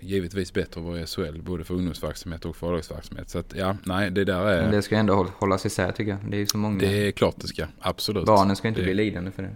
[0.00, 3.30] givetvis bättre att vara i SHL både för ungdomsverksamhet och för A-lagsverksamhet.
[3.30, 5.92] Så att ja, nej det där är, Men det, det ska ändå håll- hållas isär
[5.92, 6.30] tycker jag.
[6.30, 6.78] Det är ju så många.
[7.06, 7.66] är klart det ska.
[7.80, 8.26] Absolut.
[8.26, 9.50] Barnen ska inte det, bli lidande för det.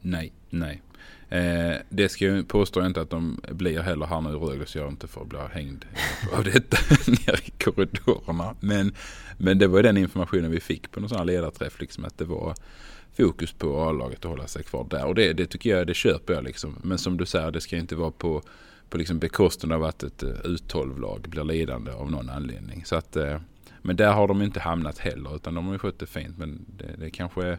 [0.00, 0.82] Nej, nej.
[1.28, 4.88] Eh, det ska jag inte att de blir heller här nu i Rögle så jag
[4.88, 5.84] inte får bli hängd
[6.32, 8.54] av detta nere i korridorerna.
[8.60, 8.94] Men,
[9.38, 12.18] men det var ju den informationen vi fick på någon sån här ledarträff liksom att
[12.18, 12.54] det var
[13.16, 15.06] fokus på A-laget att hålla sig kvar där.
[15.06, 16.76] Och det, det tycker jag, det köper jag liksom.
[16.82, 18.42] Men som du säger, det ska inte vara på,
[18.90, 22.84] på liksom bekostnad av att ett uh, U12-lag blir lidande av någon anledning.
[22.84, 23.36] Så att, eh,
[23.82, 26.38] men där har de inte hamnat heller utan de har ju skött det fint.
[26.38, 27.58] Men det, det kanske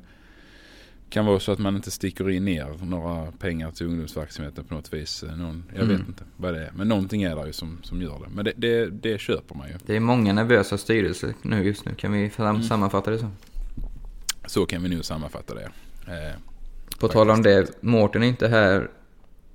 [1.10, 4.94] kan vara så att man inte sticker in ner några pengar till ungdomsverksamheten på något
[4.94, 5.24] vis.
[5.24, 5.98] Eh, Någon, jag Mm.
[5.98, 6.72] vet inte vad det är.
[6.76, 8.30] Men någonting är där ju som, som gör det.
[8.36, 9.74] Men det, det, det köper man ju.
[9.86, 11.96] Det är många nervösa styrelser nu just nu.
[11.96, 12.64] Kan vi Mm.
[12.64, 13.30] sammanfatta det så?
[14.46, 15.70] Så kan vi nog sammanfatta det.
[16.08, 16.36] Eh,
[17.00, 18.90] På tal om det, Mårten är inte här.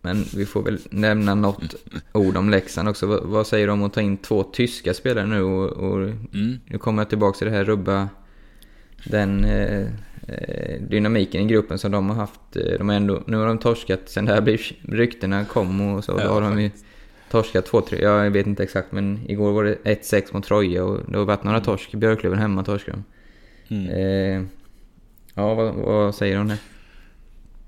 [0.04, 1.74] Men vi får väl nämna något
[2.12, 3.06] ord om Leksand också.
[3.06, 6.60] Vad, vad säger du om att ta in två tyska spelare nu och, och mm,
[6.66, 8.08] nu kommer jag tillbaka till det här rubba
[9.04, 9.80] den eh,
[10.28, 12.56] eh, dynamiken i gruppen som de har haft.
[12.56, 14.58] Eh, De har ändå, nu har de torskat sen det här
[14.92, 16.12] ryktena kom och så.
[16.18, 16.70] Ja, då har de ju
[17.30, 21.00] torskat två, tre, jag vet inte exakt men igår var det 1-6 mot Troja och
[21.08, 21.92] det har varit några torsk.
[21.94, 23.02] Björklöven hemma torskade
[23.68, 23.74] de.
[23.74, 23.88] mm.
[23.90, 24.46] Eh,
[25.34, 26.58] ja, vad, vad säger du om det?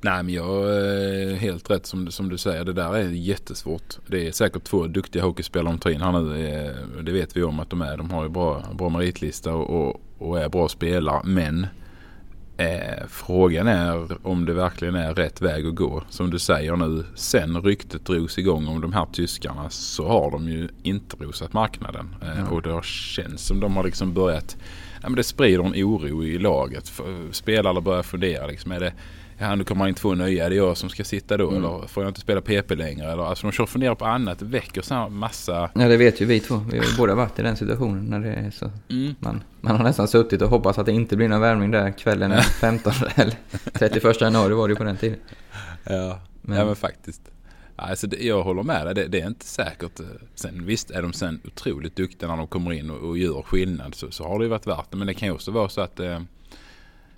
[0.05, 2.65] Nej men jag är helt rätt som, som du säger.
[2.65, 3.99] Det där är jättesvårt.
[4.07, 6.47] Det är säkert två duktiga hockeyspelare de tar in här nu.
[6.49, 7.97] Eh, Det vet vi om att de är.
[7.97, 11.21] De har ju bra, bra meritlista och, och, och är bra spelare.
[11.25, 11.67] Men
[12.57, 16.03] eh, frågan är om det verkligen är rätt väg att gå.
[16.09, 17.05] Som du säger nu.
[17.15, 22.15] Sen ryktet drogs igång om de här tyskarna så har de ju inte rosat marknaden.
[22.23, 22.51] Eh, Ja.
[22.51, 24.57] Och det har känts som de har liksom börjat
[25.03, 26.93] Ja, men det sprider en oro i laget.
[27.31, 28.47] Spelare börjar fundera.
[28.47, 28.93] Liksom, är det,
[29.39, 30.45] ja, nu kommer man in två nya.
[30.47, 31.51] Är det jag som ska sitta då?
[31.51, 31.65] Mm.
[31.65, 33.13] Eller får jag inte spela PP längre?
[33.13, 34.39] Eller, alltså, de kör och funderar på annat.
[34.39, 35.71] Det väcker så massa...
[35.75, 36.57] Ja, det vet ju vi två.
[36.71, 38.71] Vi har ju båda varit i den situationen när det är så.
[38.91, 39.15] Mm.
[39.19, 42.31] Man, man har nästan suttit och hoppats att det inte blir någon värmning där kvällen
[42.31, 43.35] den 15 eller
[43.73, 45.19] 31 januari var det ju på den tiden.
[45.85, 47.23] Ja, Men- ja men faktiskt.
[47.77, 50.01] Alltså det, jag håller med dig, det, det, är inte säkert.
[50.35, 53.95] Sen, visst är de sen otroligt duktiga när de kommer in och, och gör skillnad
[53.95, 54.97] så, så har det ju varit värt det.
[54.97, 56.21] Men det kan ju också vara så att eh,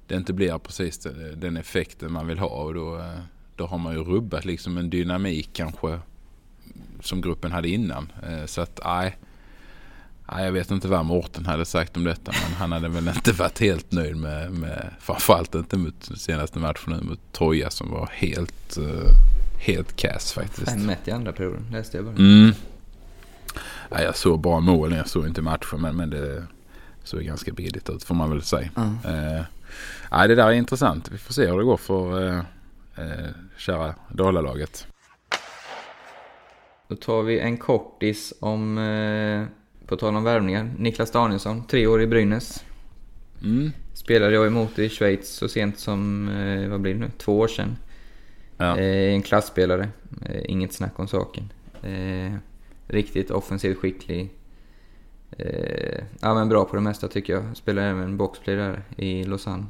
[0.07, 2.47] det inte blir precis den, effekten man vill ha.
[2.47, 3.19] Och då, eh,
[3.57, 5.99] då har man ju rubbat liksom en dynamik kanske
[7.01, 8.13] som gruppen hade innan.
[8.23, 9.17] Eh, så att nej.
[10.33, 13.33] Nej, jag vet inte vad Mårten hade sagt om detta men han hade väl inte
[13.33, 18.11] varit helt nöjd med, med framförallt inte mot senaste matchen nu mot Troja som var
[18.13, 19.09] helt, uh,
[19.59, 20.69] helt kass faktiskt.
[20.69, 22.17] 5-1 i andra perioden läste jag bara.
[22.17, 22.53] Mm.
[23.91, 26.47] Ja, jag såg bara målen, jag såg inte matchen men, men det
[27.05, 28.71] såg ganska billigt ut får man väl säga.
[28.77, 28.97] Mm.
[30.11, 31.09] Ja, det där är intressant.
[31.13, 32.41] Vi får se hur det går för uh,
[32.99, 34.87] uh, kära Dalalaget.
[36.89, 39.47] Då tar vi en kortis om uh
[39.87, 40.71] på tal om värvningar.
[40.79, 42.65] Niklas Danielsson, tre år i Brynäs.
[43.43, 43.73] Mm.
[43.95, 47.49] Spelade jag emot i Schweiz så sent som, eh, vad blir det nu, två år
[47.49, 47.77] sedan.
[48.57, 48.79] Ja.
[48.79, 49.89] Eh, en klassspelare,
[50.27, 51.53] eh, inget snack om saken.
[51.83, 52.33] Eh,
[52.87, 54.31] riktigt offensivt skicklig.
[55.31, 57.57] Eh, ja men bra på det mesta tycker jag.
[57.57, 59.67] Spelade även boxplay där i Lausanne.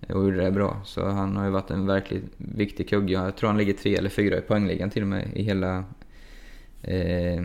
[0.00, 0.80] Och gjorde det bra.
[0.84, 3.12] Så han har ju varit en verkligt viktig kugge.
[3.12, 5.84] Jag tror han ligger tre eller fyra i poängligan till och med i hela
[6.82, 7.42] eh,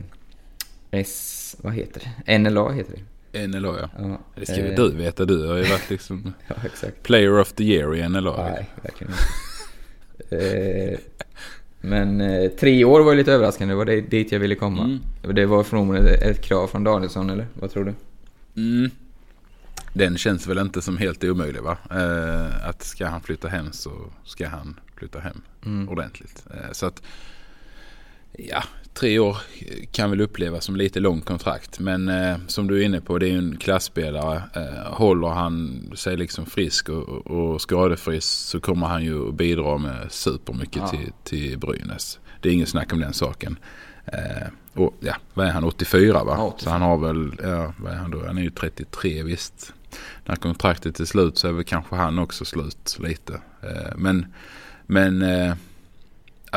[0.91, 1.55] S...
[1.61, 2.37] Vad heter det?
[2.37, 3.47] NLA heter det.
[3.47, 3.89] NLA ja.
[3.97, 4.19] ja.
[4.35, 5.25] Det ska eh, du veta.
[5.25, 6.55] Du har ju varit liksom ja,
[7.03, 8.49] player of the year i NLA.
[8.49, 9.23] Nej, verkligen inte.
[10.91, 10.99] eh,
[11.87, 13.71] men eh, tre år var ju lite överraskande.
[13.71, 14.83] Det var det, dit jag ville komma.
[14.83, 15.35] Mm.
[15.35, 17.93] Det var förmodligen ett, ett krav från Danielsson eller vad tror du?
[18.61, 18.91] Mm.
[19.93, 21.77] Den känns väl inte som helt omöjlig va?
[21.91, 23.91] Eh, att ska han flytta hem så
[24.23, 25.89] ska han flytta hem mm.
[25.89, 26.43] ordentligt.
[26.51, 27.01] Eh, så att
[28.39, 28.63] Ja,
[28.97, 29.37] tre år
[29.91, 31.79] kan väl upplevas som lite långt kontrakt.
[31.79, 34.43] Men eh, som du är inne på, det är ju en klassspelare.
[34.53, 39.77] Eh, håller han sig liksom frisk och, och skadefrisk så kommer han ju att bidra
[39.77, 40.87] med supermycket ja.
[40.87, 42.19] till, till Brynäs.
[42.41, 43.57] Det är ingen snack om den saken.
[44.05, 46.43] Eh, och ja, vad är han, 84 va?
[46.43, 46.63] 84.
[46.63, 48.25] Så han har väl, ja vad är han då?
[48.25, 49.73] Han är ju 33 visst.
[50.25, 53.33] När kontraktet är slut så är väl kanske han också slut lite.
[53.61, 54.25] Eh, men,
[54.85, 55.53] men eh,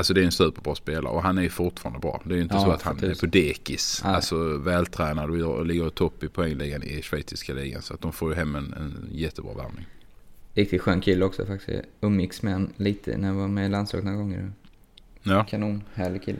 [0.00, 2.22] Alltså det är en superbra spelare och han är fortfarande bra.
[2.24, 4.00] Det är ju inte ja, så att han är på dekis.
[4.04, 4.14] Nej.
[4.14, 7.82] Alltså vältränad och ligger topp i poängligan i schweiziska ligan.
[7.82, 9.86] Så att de får ju hem en, en jättebra värvning.
[10.54, 11.82] Riktigt skön kille också faktiskt.
[12.00, 14.52] Umgicks med honom lite när jag var med i landslaget några gånger.
[15.22, 15.44] Ja.
[15.44, 16.38] Kanon, härlig kille.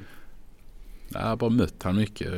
[1.09, 2.33] Jag har bara mött han mycket.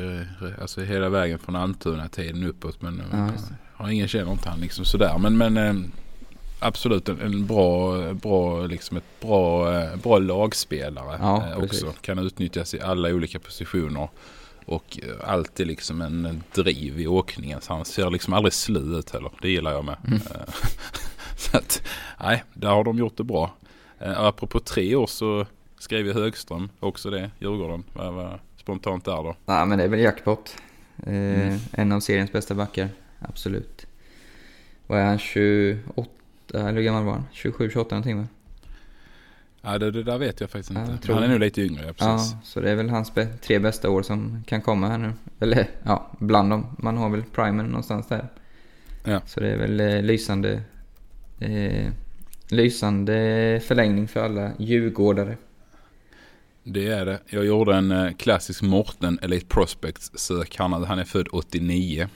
[0.60, 2.82] Alltså hela vägen från Almtuna-tiden uppåt.
[2.82, 3.30] Men ja,
[3.72, 5.18] har ingen känner inte han liksom sådär.
[5.18, 5.74] Men, men eh,
[6.62, 11.94] absolut en, en, bra, bra, liksom ett bra, eh, bra lagspelare ja, eh, också.
[12.00, 14.08] Kan utnyttjas i alla olika positioner.
[14.64, 17.60] Och eh, alltid liksom en driv i åkningen.
[17.60, 19.30] Så han ser liksom aldrig slu ut heller.
[19.42, 19.96] Det gillar jag med.
[20.06, 20.20] Mm.
[21.36, 21.82] så att,
[22.20, 23.54] nej, där har de gjort det bra.
[23.98, 25.46] Apropå tre år så
[25.78, 27.84] skrev jag Högström också det, Djurgården.
[27.92, 29.36] Vad var spontant där då?
[29.46, 30.56] Ja men det är väl jackpot.
[31.06, 31.58] mm.
[31.72, 33.86] En av seriens bästa backar, absolut.
[34.86, 36.10] Vad är han, 28?
[36.58, 37.24] Eller hur gammal var han?
[37.32, 38.26] 27, 28 någonting va?
[39.62, 40.98] Ja det, det där vet jag faktiskt inte.
[41.08, 42.32] Ja, han är nog lite yngre, ja, precis.
[42.32, 43.12] Ja, så det är väl hans
[43.42, 45.12] tre bästa år som kan komma här nu.
[45.40, 46.76] Eller ja, bland dem.
[46.78, 48.28] Man har väl primen någonstans där.
[49.04, 49.20] Ja.
[49.26, 50.62] Så det är väl eh, lysande,
[51.40, 51.90] eh,
[52.48, 55.36] lysande förlängning för alla djurgårdare.
[56.64, 57.18] Det är det.
[57.26, 60.56] Jag gjorde en eh, klassisk Morten Elite Prospects sök.
[60.58, 62.08] Han, han är född 89.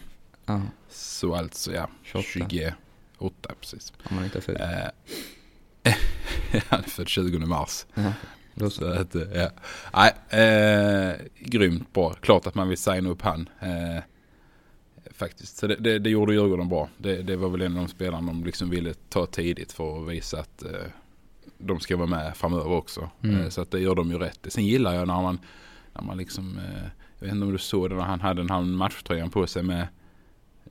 [0.47, 0.63] Ja.
[0.89, 2.49] Så alltså ja, 28.
[2.49, 2.75] 20,
[3.19, 3.93] Åtta, precis.
[4.11, 4.61] Om man inte är född.
[4.61, 5.95] Eh,
[6.69, 7.87] han är född 20 mars.
[7.99, 8.71] Uh -huh.
[8.71, 9.51] Så att, eh, ja.
[9.93, 12.13] Nej, eh, grymt bra.
[12.13, 13.49] Klart att man vill signa upp han.
[13.61, 14.03] Eh,
[15.17, 15.57] faktiskt.
[15.57, 16.89] Så det, det, det gjorde Djurgården bra.
[16.99, 20.09] Det, det, var väl en av de spelarna de liksom ville ta tidigt för att
[20.09, 20.71] visa att eh,
[21.59, 23.11] de ska vara med framöver också.
[23.23, 23.41] Mm.
[23.41, 24.47] Eh, så att det gör de ju rätt.
[24.49, 25.39] Sen gillar jag när man,
[25.93, 28.51] när man liksom, eh, jag vet inte om du såg det när han hade den
[28.51, 29.89] här matchtröjan på sig med,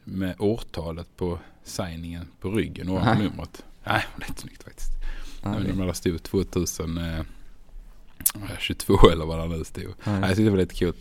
[0.03, 3.63] med årtalet på signingen på ryggen och numret.
[3.84, 4.91] Nej, det är inte snyggt faktiskt.
[5.43, 5.86] Nej, det...
[5.86, 9.93] det stod 2022 eh, eller vad det nu stod.
[10.04, 10.19] Nej.
[10.19, 10.93] jag tyckte det var lite kul.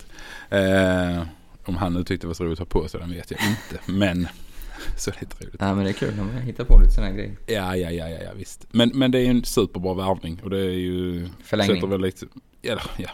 [0.49, 1.23] Eh,
[1.65, 3.39] om han nu tyckte det var så roligt att ha på sig den vet jag
[3.39, 3.91] inte.
[3.91, 4.27] Men
[4.97, 5.55] så det är lite roligt.
[5.59, 7.35] Ja men det är kul när man hittar på lite sådana grejer.
[7.45, 8.67] Ja, ja, ja, ja, ja visst.
[8.71, 11.29] Men, men det är ju en superbra värvning och det är ju...
[11.43, 11.75] Förlängning.
[11.75, 12.25] Sätter väl lite,
[12.61, 13.09] ja, ja,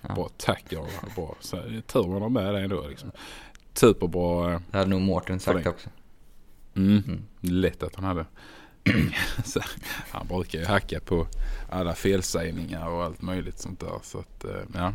[0.00, 0.14] ja.
[0.14, 1.36] Bra, tack ja, bra.
[1.40, 1.56] Så,
[1.86, 3.10] tur man har med det ändå liksom.
[3.74, 4.62] Superbra.
[4.70, 5.88] Det hade nog Mårten sagt också.
[6.78, 7.02] Mm.
[7.06, 7.22] Mm.
[7.40, 8.26] Lätt att han hade.
[10.10, 11.26] han brukar ju hacka på
[11.70, 13.98] alla felsägningar och allt möjligt sånt där.
[14.02, 14.92] Så att, eh, ja.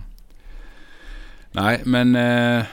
[1.52, 2.66] Nej, men eh,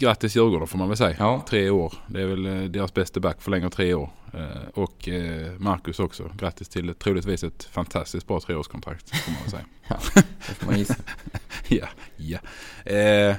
[0.00, 1.16] grattis Djurgården får man väl säga.
[1.18, 1.44] Ja.
[1.48, 1.94] Tre år.
[2.06, 4.10] Det är väl eh, deras bästa back förlänger tre år.
[4.34, 6.30] Eh, och eh, Marcus också.
[6.38, 9.64] Grattis till troligtvis ett fantastiskt bra treårskontrakt får man väl säga.
[10.48, 10.94] Det får man gissa.
[11.68, 12.38] ja, ja.
[12.84, 13.36] Eh,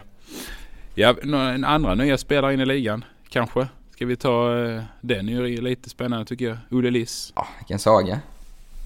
[0.95, 3.67] ja, nå- en andra nya spelare in i ligan kanske.
[3.93, 5.27] Ska vi ta eh, den?
[5.27, 6.57] ju lite spännande tycker jag.
[6.71, 7.33] Olle Liss.
[7.35, 8.19] Ja, vilken saga.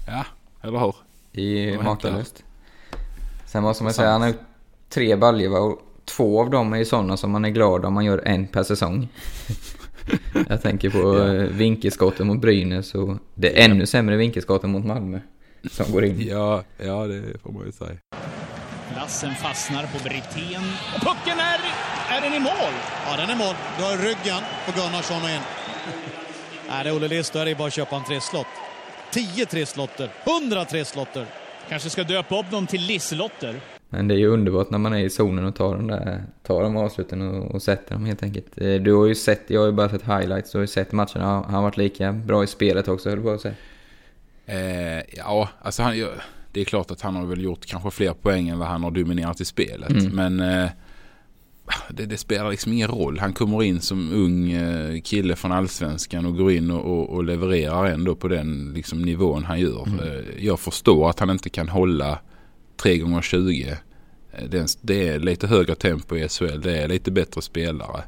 [0.06, 0.24] Ja,
[0.62, 0.94] eller hur?
[1.32, 2.44] I makalöst.
[3.46, 4.34] Sen måste man säga, han har
[4.88, 8.04] tre baljor och två av dem är ju sådana som man är glad om man
[8.04, 9.08] gör en per säsong.
[10.48, 11.34] Jag tänker på Ja.
[11.34, 11.48] ja.
[11.50, 15.20] vinkelskotten mot Brynäs och det är ännu sämre vinkelskotten mot Malmö.
[15.70, 16.26] Som går in.
[16.28, 17.98] Ja, ja det får man ju säga.
[18.96, 20.62] Lassen fastnar på Brithén.
[20.94, 21.58] Och pucken är...
[22.16, 22.72] Är den i mål?
[23.06, 23.54] Ja, den är mål.
[23.78, 25.40] Du har ryggen på Gunnarsson och in.
[26.68, 28.46] Nej, det är Olle Liss, då är det bara att köpa en trisslott.
[29.10, 30.10] 10 trisslotter,
[30.42, 31.26] 100 trisslotter.
[31.68, 33.60] Kanske ska döpa upp dem till Liselotter.
[33.88, 36.62] Men det är ju underbart när man är i zonen och tar de där, tar
[36.62, 38.46] de avsluten och, och sätter dem helt enkelt.
[38.60, 40.92] Eh, Du har ju sett, jag har ju bara sett highlights, du har ju sett
[40.92, 41.24] matcherna.
[41.26, 43.54] Har han varit lika bra i spelet också, höll jag på att säga.
[44.46, 46.08] Eh, ja, alltså han, ja,
[46.52, 48.90] det är klart att han har väl gjort kanske fler poäng än vad han har
[48.90, 49.90] dominerat i spelet.
[49.90, 50.16] Mm.
[50.36, 50.70] Men eh,
[51.90, 53.18] det, det spelar liksom ingen roll.
[53.18, 57.24] Han kommer in som ung eh, kille från allsvenskan och går in och, och, och
[57.24, 59.86] levererar ändå på den liksom, nivån han gör.
[60.04, 62.18] Eh, jag förstår att han inte kan hålla
[62.76, 63.76] 3 gånger 20
[64.32, 66.60] Eh, det är, en- det är lite högre tempo i SHL.
[66.60, 68.02] Det är lite bättre spelare.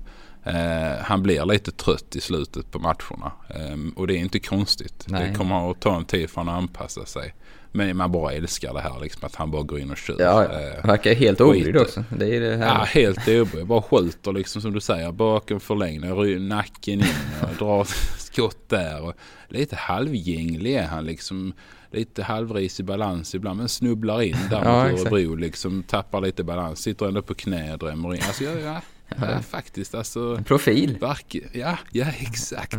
[0.44, 3.32] Eh, han blir lite trött i slutet på matcherna.
[3.48, 5.04] Eh, och det är inte konstigt.
[5.08, 5.28] Nej.
[5.28, 7.34] Det kommer att ta en tid för honom att anpassa sig.
[7.72, 10.16] Men man bara älskar det här liksom att han bara går in och kör.
[10.18, 12.04] Ja, Eh, verkar helt obrydd också.
[12.18, 13.66] Det är det Ja, helt obrydd.
[13.66, 15.12] Bara skjuter liksom som du säger.
[15.12, 17.04] Bakom förlängning, ry- nacken in
[17.42, 17.84] och drar
[18.18, 19.02] skott där.
[19.02, 19.14] Och
[19.48, 21.52] lite halvgänglig är han liksom.
[21.92, 25.00] Lite halvris i balans ibland men snubblar in där Ja, mot.
[25.00, 25.82] Örebro liksom.
[25.82, 26.80] Tappar lite balans.
[26.82, 28.20] Sitter ändå på knä, drämmer in.
[28.26, 28.80] Alltså ja, ja,
[29.20, 29.40] ja.
[29.40, 30.34] faktiskt alltså.
[30.38, 30.98] En profil.
[31.00, 32.76] Verk, ja, ja exakt.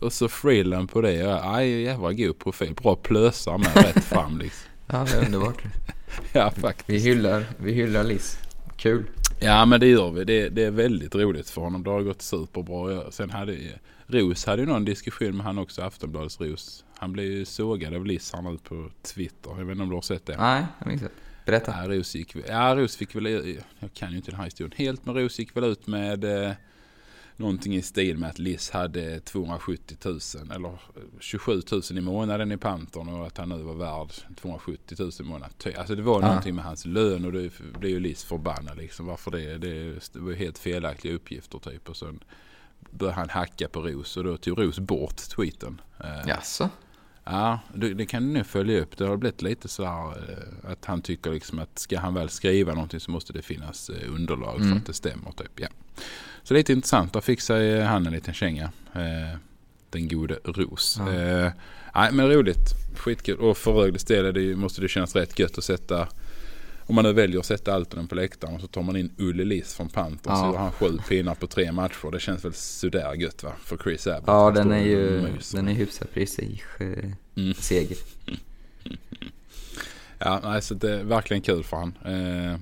[0.00, 1.12] Och så frillen på det.
[1.12, 2.74] Ja, jävla god profil.
[2.74, 4.68] Bra plösar med rätt fram liksom.
[4.86, 5.62] Ja, det är underbart.
[6.32, 6.88] Ja faktiskt.
[6.90, 8.38] Vi hyllar, vi hyllar Liss.
[8.76, 9.04] Kul.
[9.40, 10.24] Ja men det gör vi.
[10.24, 11.82] Det, det är väldigt roligt för honom.
[11.82, 12.92] Det har gått superbra.
[12.92, 13.72] Ja, Sen hade ju-
[14.06, 16.84] Ros hade ju någon diskussion med han också, Aftonbladets Ros.
[16.98, 19.50] Han blev ju sågad av Liss här nu på Twitter.
[19.58, 20.36] Jag vet inte om du har sett det?
[20.36, 21.14] Nej, jag minns inte.
[21.46, 21.74] Berätta.
[21.82, 23.26] Ja, Ros gick, ja, Ros fick väl,
[23.78, 26.52] jag kan ju inte den här historien helt, men Ros gick väl ut med eh,
[27.36, 30.18] någonting i stil med att Liss hade 270 000
[30.54, 30.74] eller eh,
[31.20, 35.22] 27 000 i månaden i Pantern och att han nu var värd 270 000 i
[35.22, 35.52] månaden.
[35.78, 36.26] Alltså det var Ja.
[36.26, 39.06] någonting med hans lön och det blev ju Liss förbannad liksom.
[39.06, 39.58] Varför det?
[39.58, 42.20] Det, det var ju helt felaktiga uppgifter typ och sen
[42.90, 45.80] började han hacka på Ros och då tog Ros bort tweeten.
[46.04, 46.68] Eh, Jaså?
[47.24, 48.96] Ja, det, det kan du nu följa upp.
[48.98, 52.28] Det har blivit lite så här eh, att han tycker liksom att ska han väl
[52.28, 54.78] skriva någonting så måste det finnas eh, underlag för Mm.
[54.78, 55.30] att det stämmer.
[55.32, 55.60] Typ.
[55.60, 55.68] Ja.
[56.42, 57.12] Så lite intressant.
[57.12, 58.72] Där fick sig eh, han en liten känga.
[59.90, 60.96] Den gode Ros.
[60.98, 61.12] Ja.
[61.12, 61.52] Eh,
[61.94, 62.68] nej, men roligt.
[62.96, 63.38] Skitkul.
[63.38, 66.08] Och för Rögles del det, måste det kännas rätt gött att sätta
[66.86, 69.74] om man nu väljer att sätta Altonen på läktaren så tar man in Ulle Liss
[69.74, 70.52] från Panthers så Ja.
[70.52, 72.10] gör han sju pinnar på tre matcher.
[72.10, 73.52] Det känns väl sådär gött va?
[73.64, 74.24] För Chris Abbott.
[74.26, 75.20] Ja, Han den är och ju
[75.52, 77.08] den är hyfsat prestige-seger.
[77.36, 77.54] Mm.
[80.24, 81.94] Ja, nej, så det är verkligen kul för han.
[82.04, 82.58] Eh, eh,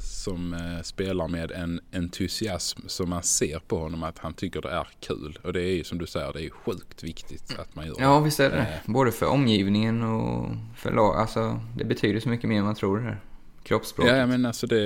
[0.00, 4.70] som eh, spelar med en entusiasm som man ser på honom att han tycker det
[4.70, 5.38] är kul.
[5.42, 7.94] Och det är ju som du säger, det är ju sjukt viktigt att man gör
[7.98, 8.24] Ja, det.
[8.24, 11.16] visst är det Eh, Både för omgivningen och för lag.
[11.16, 13.20] Alltså, det betyder så mycket mer än man tror det här.
[13.62, 14.16] Kroppsspråket.
[14.16, 14.84] Ja, men alltså det,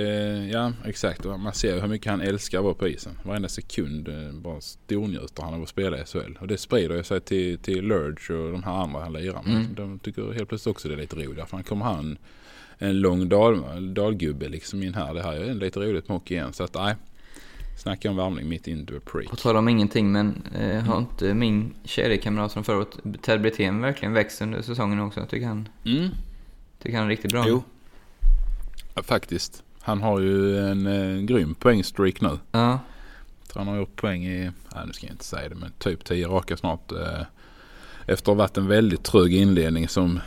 [0.53, 1.25] ja exakt.
[1.25, 3.19] Man ser ju hur mycket han älskar att vara på isen.
[3.23, 6.37] Varenda sekund eh, bara stornjuter han av att spela i SHL.
[6.39, 9.55] Och det sprider ju sig till, till Lurge och de här andra han lirar med.
[9.55, 9.75] Mm.
[9.75, 11.49] De tycker helt plötsligt också det är lite roligt.
[11.49, 12.17] För han kommer han
[12.81, 15.13] en lång dal, dalgubbe liksom in här.
[15.13, 16.53] Det här är lite roligt med hockey igen.
[16.53, 16.95] Så att nej.
[17.77, 19.29] Snacka om värmning mitt into a preak.
[19.29, 23.81] På tal om ingenting, men eh, har inte min kedjekamrat från förra året, Ted Brithén,
[23.81, 25.19] verkligen växt under säsongen också?
[25.19, 26.09] Jag tycker han, Mm.
[26.83, 27.45] tycker han är riktigt bra.
[27.47, 27.63] Jo.
[28.95, 29.63] Ja, faktiskt.
[29.79, 32.37] Han har ju en eh, grym poängstreak nu.
[32.51, 32.79] Ja,
[33.53, 36.27] han har gjort poäng i, nej, nu ska jag inte säga det, men typ 10
[36.27, 36.91] raka snart.
[36.91, 37.21] Eh,
[38.05, 40.19] efter att ha varit en väldigt trög inledning som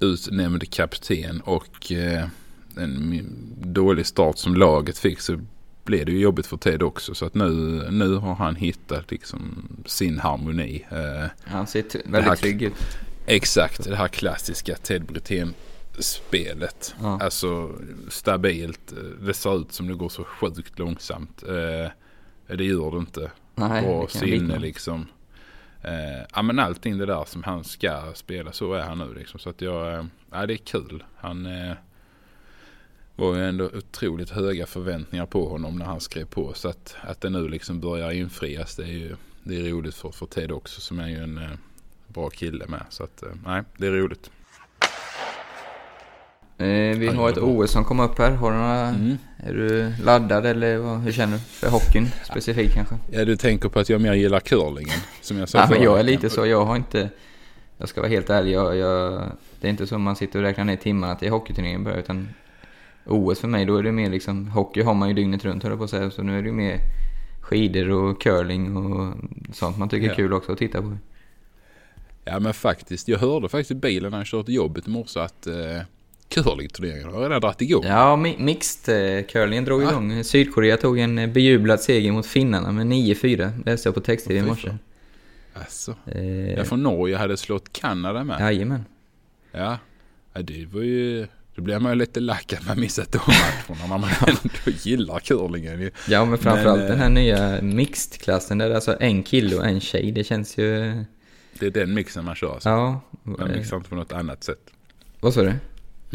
[0.00, 2.28] utnämnd kapten och eh,
[2.76, 3.24] en
[3.62, 5.38] dålig start som laget fick så
[5.84, 7.14] blev det ju jobbigt för Ted också.
[7.14, 7.50] Så att nu,
[7.90, 10.84] nu har han hittat liksom sin harmoni.
[10.90, 12.74] Eh, han ser t- här- väldigt trygg ut.
[13.26, 15.54] Exakt, det här klassiska Ted Brithén
[15.98, 16.94] spelet.
[17.02, 17.18] Ja.
[17.22, 17.70] Alltså
[18.08, 18.92] stabilt.
[19.26, 21.42] Det ser ut som det går så sjukt långsamt.
[21.42, 23.30] Eh, det gör det inte.
[23.54, 25.06] Nej, Bra sinne liksom.
[25.84, 29.40] Eh, ja men allting det där som han ska spela så är han nu liksom.
[29.40, 31.04] Så att jag, eh, ja det är kul.
[31.16, 31.76] Han, eh,
[33.16, 36.54] var ju ändå otroligt höga förväntningar på honom när han skrev på.
[36.54, 40.10] Så att, att det nu liksom börjar infrias det är ju det är roligt för,
[40.10, 41.50] för Ted också som är ju en eh,
[42.08, 42.82] bra kille med.
[42.90, 44.30] Så att eh, nej, det är roligt.
[46.58, 47.38] Eh, vi har ett.
[47.38, 48.30] OS som kom upp här.
[48.30, 49.18] Har du några, Mm.
[49.46, 51.38] Är du laddad eller vad, hur känner du?
[51.42, 52.94] För hockeyn specifikt kanske?
[53.10, 55.98] Ja, du tänker på att jag mer gillar curlingen som jag sa Ja, men jag
[55.98, 56.46] är lite så.
[56.46, 57.10] Jag har inte...
[57.78, 58.52] Jag ska vara helt ärlig.
[58.52, 59.22] Jag, jag,
[59.60, 61.98] det är inte så man sitter och räknar ner timmarna till hockeyturneringen börjar.
[61.98, 62.28] Utan
[63.06, 64.48] OS för mig, då är det mer liksom...
[64.48, 66.10] Hockey har man ju dygnet runt höll jag på att säga.
[66.10, 66.78] Så nu är det ju mer
[67.40, 69.14] skidor och curling och
[69.52, 70.16] sånt man tycker är Ja.
[70.16, 70.96] kul också att titta på.
[72.24, 75.20] Ja men faktiskt, jag hörde faktiskt i bilen när jag körde till jobbet i morse
[75.20, 75.54] att eh,
[76.42, 77.84] curlingturneringen har redan dragit igång.
[77.84, 79.16] Ja, mi- mixed
[79.58, 79.90] eh, drog Ah.
[79.90, 80.24] igång.
[80.24, 83.62] Sydkorea tog en eh, bejublad seger mot finnarna med 9-4.
[83.66, 84.76] Läste jag på text-tv i morse.
[85.54, 88.40] Alltså, Eh, jag från Norge hade slått Kanada med.
[88.40, 88.84] Jajamän.
[89.52, 89.78] Ja.
[90.32, 91.26] ja, det var ju...
[91.56, 95.18] Då blir man ju lite lack att man missat de matcherna när man ändå gillar
[95.20, 95.90] curlingen ju.
[96.08, 99.56] Ja, men framförallt Men, den eh, här nya mixed-klassen där det är alltså en kille
[99.56, 100.12] och en tjej.
[100.12, 100.94] Det känns ju...
[101.58, 102.68] Det är den mixen man kör alltså.
[102.68, 103.00] Ja.
[103.22, 104.70] Man eh, mixar inte på något annat sätt.
[105.20, 105.52] Vad sa du?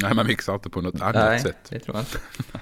[0.01, 1.57] Nej, man mixar inte på något annat Nej, sätt.
[1.69, 2.17] det tror jag inte.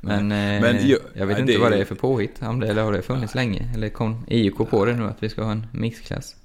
[0.00, 2.42] Men, eh, Men ju- jag vet nej, inte det- vad det är för påhitt.
[2.42, 3.70] Om det, eller har det funnits länge?
[3.74, 6.36] Eller kom IOK på det nu att vi ska ha en mixklass?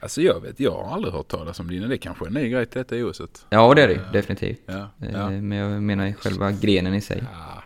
[0.00, 1.88] Alltså jag vet, jag har aldrig hört talas om det innan.
[1.90, 3.46] Det kanske är en ny grej till detta OSet.
[3.50, 4.00] Ja, det är det ju.
[4.12, 4.60] Definitivt.
[4.66, 5.30] Ja, Eh, ja.
[5.30, 7.22] Men jag menar själva grenen i sig.
[7.34, 7.62] Ah.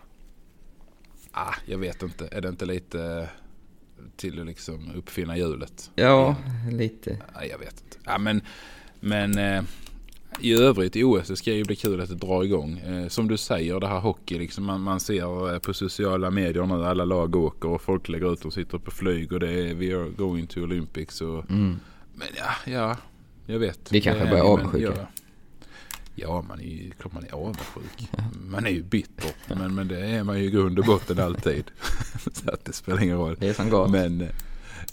[1.32, 2.28] ah, jag vet inte.
[2.32, 3.28] Är det inte lite
[4.16, 5.90] till att liksom uppfinna hjulet?
[5.94, 6.36] Ja,
[6.70, 7.16] lite.
[7.34, 7.96] Nej, jag vet inte.
[8.04, 8.40] Ja, men
[9.00, 9.62] men eh,
[10.40, 12.78] i övrigt i OS så ska det ju bli kul att det drar igång.
[12.78, 14.64] Eh, som du säger, det här hockey liksom.
[14.64, 18.44] Man, man ser eh, på sociala medier nu alla lag åker och folk lägger ut
[18.44, 21.20] och sitter på flyg och det är we are going to Olympics.
[21.20, 21.80] Och, Mm.
[22.14, 22.96] Men ja, ja,
[23.46, 23.92] jag vet.
[23.92, 24.92] Vi kanske Det börjar avundsjuka.
[24.96, 25.06] Ja,
[26.14, 28.08] ja, man är ju, klart man är avundsjuk.
[28.50, 29.30] Man är ju bitter.
[29.54, 31.64] Men, men det är man ju i grund och botten alltid.
[32.32, 33.36] så att det spelar ingen roll.
[33.38, 33.90] Det är som gat.
[33.90, 34.28] Men, eh,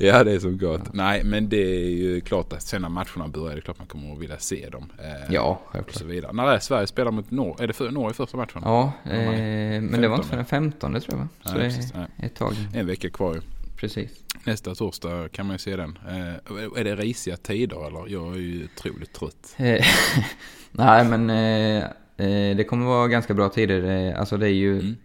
[0.02, 0.94] ja det är som gott.
[0.94, 3.88] Nej men det är ju klart att sen när matcherna börjar det är klart man
[3.88, 4.92] kommer att vilja se dem.
[5.00, 5.96] Eh, Ja, Och självklart.
[5.96, 6.34] så vidare.
[6.34, 7.64] När är Sverige spelar mot Norge?
[7.64, 8.62] Är det för Norge första matchen?
[8.66, 10.30] Ja, Ja, eh, men det var inte 15.
[10.30, 11.28] för den 15 tror jag va?
[11.44, 12.06] Så Nej, det precis, nej.
[12.18, 12.54] är ett tag.
[12.74, 13.42] En vecka kvar ju.
[13.78, 14.12] Precis.
[14.44, 16.00] Nästa torsdag kan man ju se den.
[16.08, 18.08] Eh, är det risiga tider eller?
[18.14, 19.56] Jag är ju otroligt trött.
[19.58, 19.86] Eh,
[20.72, 21.84] Nej, men eh,
[22.28, 24.14] eh, det kommer vara ganska bra tider.
[24.14, 24.80] Alltså det är ju...
[24.80, 24.96] Mm.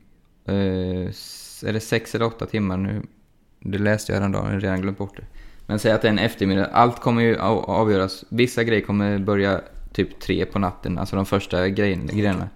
[1.67, 3.03] Är det sex eller åtta timmar nu?
[3.67, 5.25] Det läste jag häromdagen, jag har redan glömt bort det.
[5.67, 6.67] Men säg att det är en eftermiddag.
[6.67, 8.25] Allt kommer ju av- avgöras.
[8.29, 9.61] Vissa grejer kommer börja
[9.93, 12.49] typ tre på natten, alltså de första grejerna.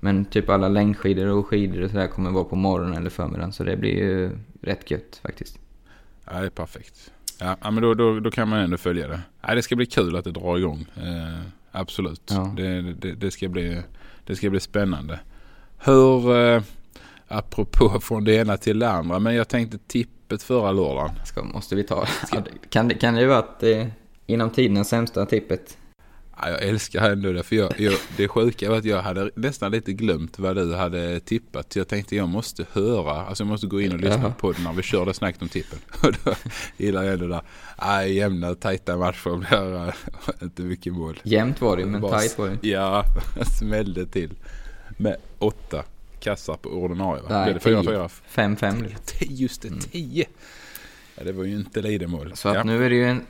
[0.00, 3.52] Men typ alla längdskidor och skidor och sådär kommer vara på morgonen eller förmiddagen.
[3.52, 4.30] Så det blir ju
[4.62, 5.58] rätt gött faktiskt.
[6.24, 7.10] Ja det är perfekt.
[7.38, 9.20] Ja ja, men då, då, då kan man ändå följa det.
[9.42, 10.86] Ja, det ska bli kul att det drar igång.
[10.96, 11.40] Eh,
[11.72, 12.22] absolut.
[12.30, 12.54] Ja.
[12.56, 13.82] Det, det, det, ska bli,
[14.26, 15.20] det ska bli spännande.
[15.78, 16.62] Hur, eh,
[17.30, 21.10] apropå från det ena till det andra, men jag tänkte tippet förra lördagen.
[21.24, 22.06] Ska, måste vi ta...
[22.32, 23.86] Det- kan, det, kan det ju vara att eh,
[24.26, 25.76] inom tidernas sämsta tippet?
[26.42, 27.42] Ja, jag älskar ändå det.
[27.42, 31.20] För jag, jag, det sjuka var att jag hade nästan lite glömt vad du hade
[31.20, 31.76] tippat.
[31.76, 34.32] Jag tänkte jag måste höra, alltså jag måste gå in och lyssna Jaha.
[34.38, 35.78] på det när vi körde snacket om tippen.
[36.02, 36.34] Och då
[36.76, 37.42] gillar jag ändå det där.
[37.82, 39.94] Nej, jämna tajta matcher blir eh,
[40.42, 41.20] inte mycket mål.
[41.22, 42.68] Jämnt var det men tight var det.
[42.68, 43.04] Ja,
[43.58, 44.30] smällde till.
[44.96, 45.84] Med åtta
[46.20, 47.28] kassar på ordinarie va?
[47.30, 47.90] Nej, Blev det fyra, tio.
[47.90, 48.08] fyra?
[48.34, 49.06] 5-5 blir det.
[49.06, 50.26] Tio, Just det, tio.
[51.16, 52.32] Ja, det var ju inte lidemål.
[52.34, 52.62] Så att ja.
[52.64, 53.26] nu är det ju en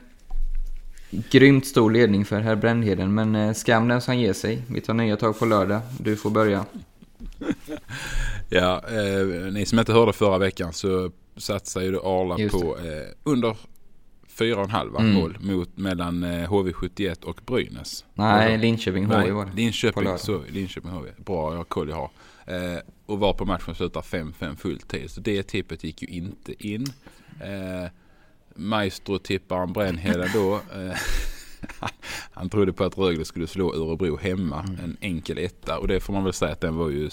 [1.11, 3.15] grymt stor ledning för herr Brännheden.
[3.15, 4.63] Men eh, skam den som ger sig.
[4.69, 5.81] Vi tar nya tag på lördag.
[6.01, 6.65] Du får börja.
[8.49, 12.85] Ja, eh, ni som inte hörde förra veckan så satsar ju Arla på eh,
[13.23, 13.57] under
[14.39, 15.13] 4,5 Mm.
[15.15, 18.05] mål mot mellan eh, HV71 och Brynäs.
[18.15, 19.53] Nej, Linköping HV var det.
[19.57, 21.09] Linköping, så, Linköping HV.
[21.17, 22.11] Bra, jag koll jag har.
[22.51, 25.11] Eh, och var på matchen slutar 5-5 fulltid.
[25.11, 26.87] Så det tippet gick ju inte in.
[27.41, 27.91] Eh,
[28.55, 30.55] Maestro-tipparen Brännheden då.
[30.55, 30.97] Eh,
[32.33, 34.61] han trodde på att Rögle skulle slå Örebro hemma.
[34.69, 34.81] Mm.
[34.85, 35.79] En enkel etta.
[35.79, 37.11] Och det får man väl säga att den var ju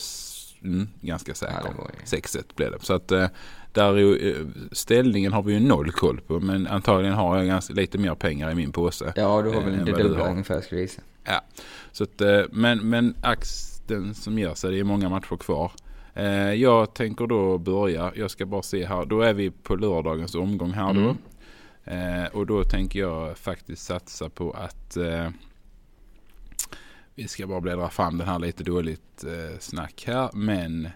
[0.63, 1.61] mm, ganska säker.
[1.63, 2.79] Ja, det var ju- 6-1 blev det.
[2.81, 3.27] Så att eh,
[3.71, 6.39] där är ju, eh, ställningen har vi ju noll koll på.
[6.39, 9.13] Men antagligen har jag ganska, lite mer pengar i min påse.
[9.15, 10.29] Ja, du har väl det du har.
[10.29, 11.01] ungefär skulle jag gissa.
[11.23, 11.41] Ja,
[11.91, 13.15] så att, eh, men, men
[13.88, 15.71] axeln som gör sig, det är många matcher kvar.
[16.13, 20.35] Eh, Jag tänker då börja, jag ska bara se här, då är vi på lördagens
[20.35, 20.99] omgång här då.
[20.99, 22.23] Mm.
[22.23, 25.29] Eh, Och då tänker jag faktiskt satsa på att eh,
[27.15, 30.29] vi ska bara bläddra fram den här lite dåligt eh, snack här.
[30.33, 30.89] Men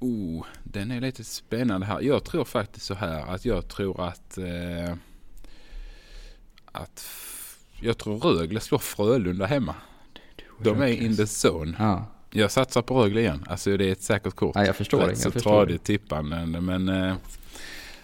[0.00, 2.00] oh, den är lite spännande här.
[2.00, 4.96] Jag tror faktiskt så här att jag tror att eh,
[6.72, 7.06] att
[7.80, 9.74] jag tror Rögle slår Frölunda hemma.
[10.64, 11.76] De är in the zone.
[11.78, 12.06] Ja.
[12.30, 13.44] Jag satsar på Rögle igen.
[13.48, 14.52] Alltså det är ett säkert kort.
[14.56, 14.98] Ja, jag förstår.
[14.98, 16.46] Rätt Jag så tradigt tippande.
[16.46, 17.14] Men eh,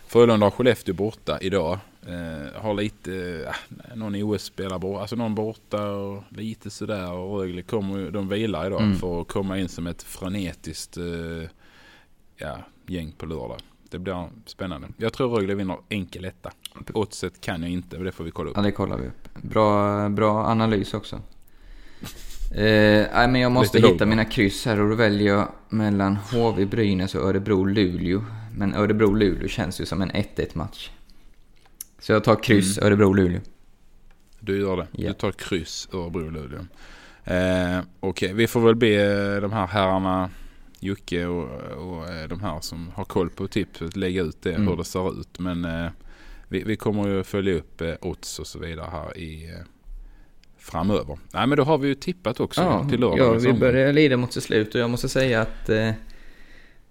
[0.06, 1.78] Frölunda har Skellefteå borta idag.
[2.06, 7.12] Eh, har lite, eh, någon OS-spelare borta, alltså någon borta och lite sådär.
[7.12, 8.96] Och Rögle kommer de vilar idag Mm.
[8.98, 11.04] för att komma in som ett frenetiskt eh,
[12.36, 13.60] ja, gäng på lördag.
[13.90, 14.88] Det blir spännande.
[14.96, 16.52] Jag tror Rögle vinner enkel etta.
[16.94, 18.56] Oddset kan jag inte, men det får vi kolla upp.
[18.56, 19.42] Ja, det kollar vi upp.
[19.42, 21.20] Bra, bra analys också.
[22.50, 26.66] Eh, nej, men jag måste hitta mina kryss här och då väljer jag mellan HV
[26.66, 28.24] Brynäs och Örebro-Luleå.
[28.56, 30.90] Men Örebro-Luleå känns ju som en 1-1 match.
[31.98, 33.40] Så jag tar kryss Örebro-Luleå.
[34.40, 34.86] Du gör det.
[34.92, 35.08] Ja.
[35.08, 36.66] Du tar kryss Örebro-Luleå.
[37.24, 40.30] Eh, Okej, vi får väl be de här herrarna
[40.80, 44.68] Jocke och, och eh, de här som har koll på tippet lägga ut det Mm.
[44.68, 45.38] hur det ser ut.
[45.38, 45.90] Men eh,
[46.48, 49.66] vi, vi kommer ju följa upp eh, odds och så vidare här i eh,
[50.60, 51.18] framöver.
[51.32, 53.18] Nej men då har vi ju tippat också Ja, till lördag.
[53.18, 55.90] ja, vi börjar lida mot sitt slut och jag måste säga att eh,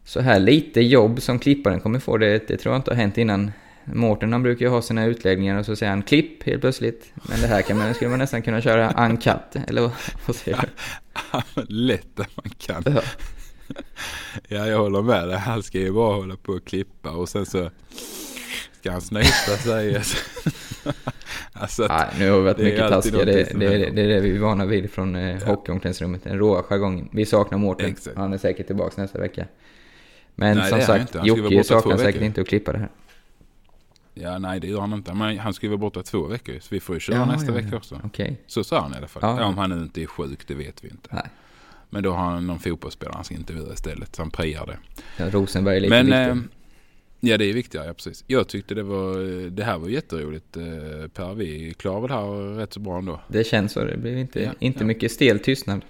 [0.04, 3.18] så här lite jobb som klipparen kommer få, det, det tror jag inte har hänt
[3.18, 3.52] innan.
[3.94, 7.12] Mårten han brukar ju ha sina utläggningar och så säger han klipp helt plötsligt.
[7.30, 9.92] Men det här kan man, skulle man nästan kunna köra uncut, eller vad,
[10.28, 10.60] vad säger
[11.56, 11.62] du?
[11.68, 12.84] Lätt att man kan.
[12.96, 13.02] Ja.
[14.48, 15.38] Ja, jag håller med dig.
[15.38, 17.70] Han ska ju bara hålla på och klippa och sen så
[18.80, 19.96] ska han snyta sig.
[21.54, 23.26] alltså, Nej, nu har vi varit mycket taskiga.
[23.26, 26.24] Det, det, det, är det vi är vana vid från eh, hockeyomklädningsrummet.
[26.24, 27.10] Den råa jargongen.
[27.12, 27.96] Vi saknar Mårten.
[28.16, 29.46] Han är säkert tillbaka nästa vecka.
[30.36, 32.90] Men Nej, som sagt, Jocke saknar säkert inte att klippa det här.
[34.14, 35.14] Ja, nej det gör han inte.
[35.14, 37.48] Men han ska ju vara borta två veckor så vi får ju köra Ja, nästa
[37.48, 37.78] ja, vecka ja.
[37.78, 38.02] också.
[38.04, 38.42] Okej.
[38.48, 39.22] Så sa han i alla fall.
[39.26, 39.42] Ja.
[39.42, 41.10] Ja, om han inte är sjuk, det vet vi inte.
[41.12, 41.30] Nej.
[41.90, 44.16] Men då har han någon fotbollsspelare han ska intervjua istället.
[44.16, 44.78] Så han priar det.
[45.18, 46.59] Ja, Rosenberg är lite Men viktig.
[47.20, 47.88] Ja, det är viktigare.
[47.88, 48.24] Ja, precis.
[48.28, 50.64] Jag tyckte det var, det här var jätteroligt eh,
[51.14, 51.34] Per.
[51.34, 53.22] Vi klarar väl det här rätt så bra ändå.
[53.28, 53.84] Det känns så.
[53.84, 54.86] Det blir inte, Ja, inte ja.
[54.86, 55.82] mycket stel tystnad.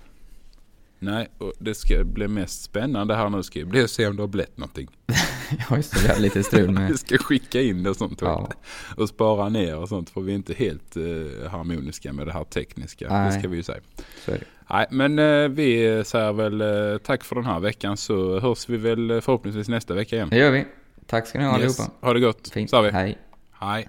[1.01, 4.21] Nej, och det ska bli mest spännande här nu ska bli att se om det
[4.23, 4.87] har blivit någonting.
[5.69, 6.01] Ja, just det.
[6.01, 6.87] Vi hade lite strul med...
[6.91, 8.21] Vi ska skicka in det och sånt.
[8.21, 8.49] Ja.
[8.97, 10.09] Och spara ner och sånt.
[10.09, 13.07] För vi är inte helt eh, harmoniska med det här tekniska.
[13.09, 13.25] Nej.
[13.33, 13.79] Det ska vi ju säga.
[14.25, 14.39] Det.
[14.69, 18.77] Nej, men eh, vi säger väl eh, tack för den här veckan så hörs vi
[18.77, 20.29] väl eh, förhoppningsvis nästa vecka igen.
[20.29, 20.65] Det gör vi.
[21.09, 21.91] Tack ska ni ha allihopa.
[22.01, 22.49] Ha det gott.
[22.53, 22.69] Fint.
[22.69, 22.89] Så vi.
[22.91, 23.17] Hej.
[23.59, 23.87] Hej.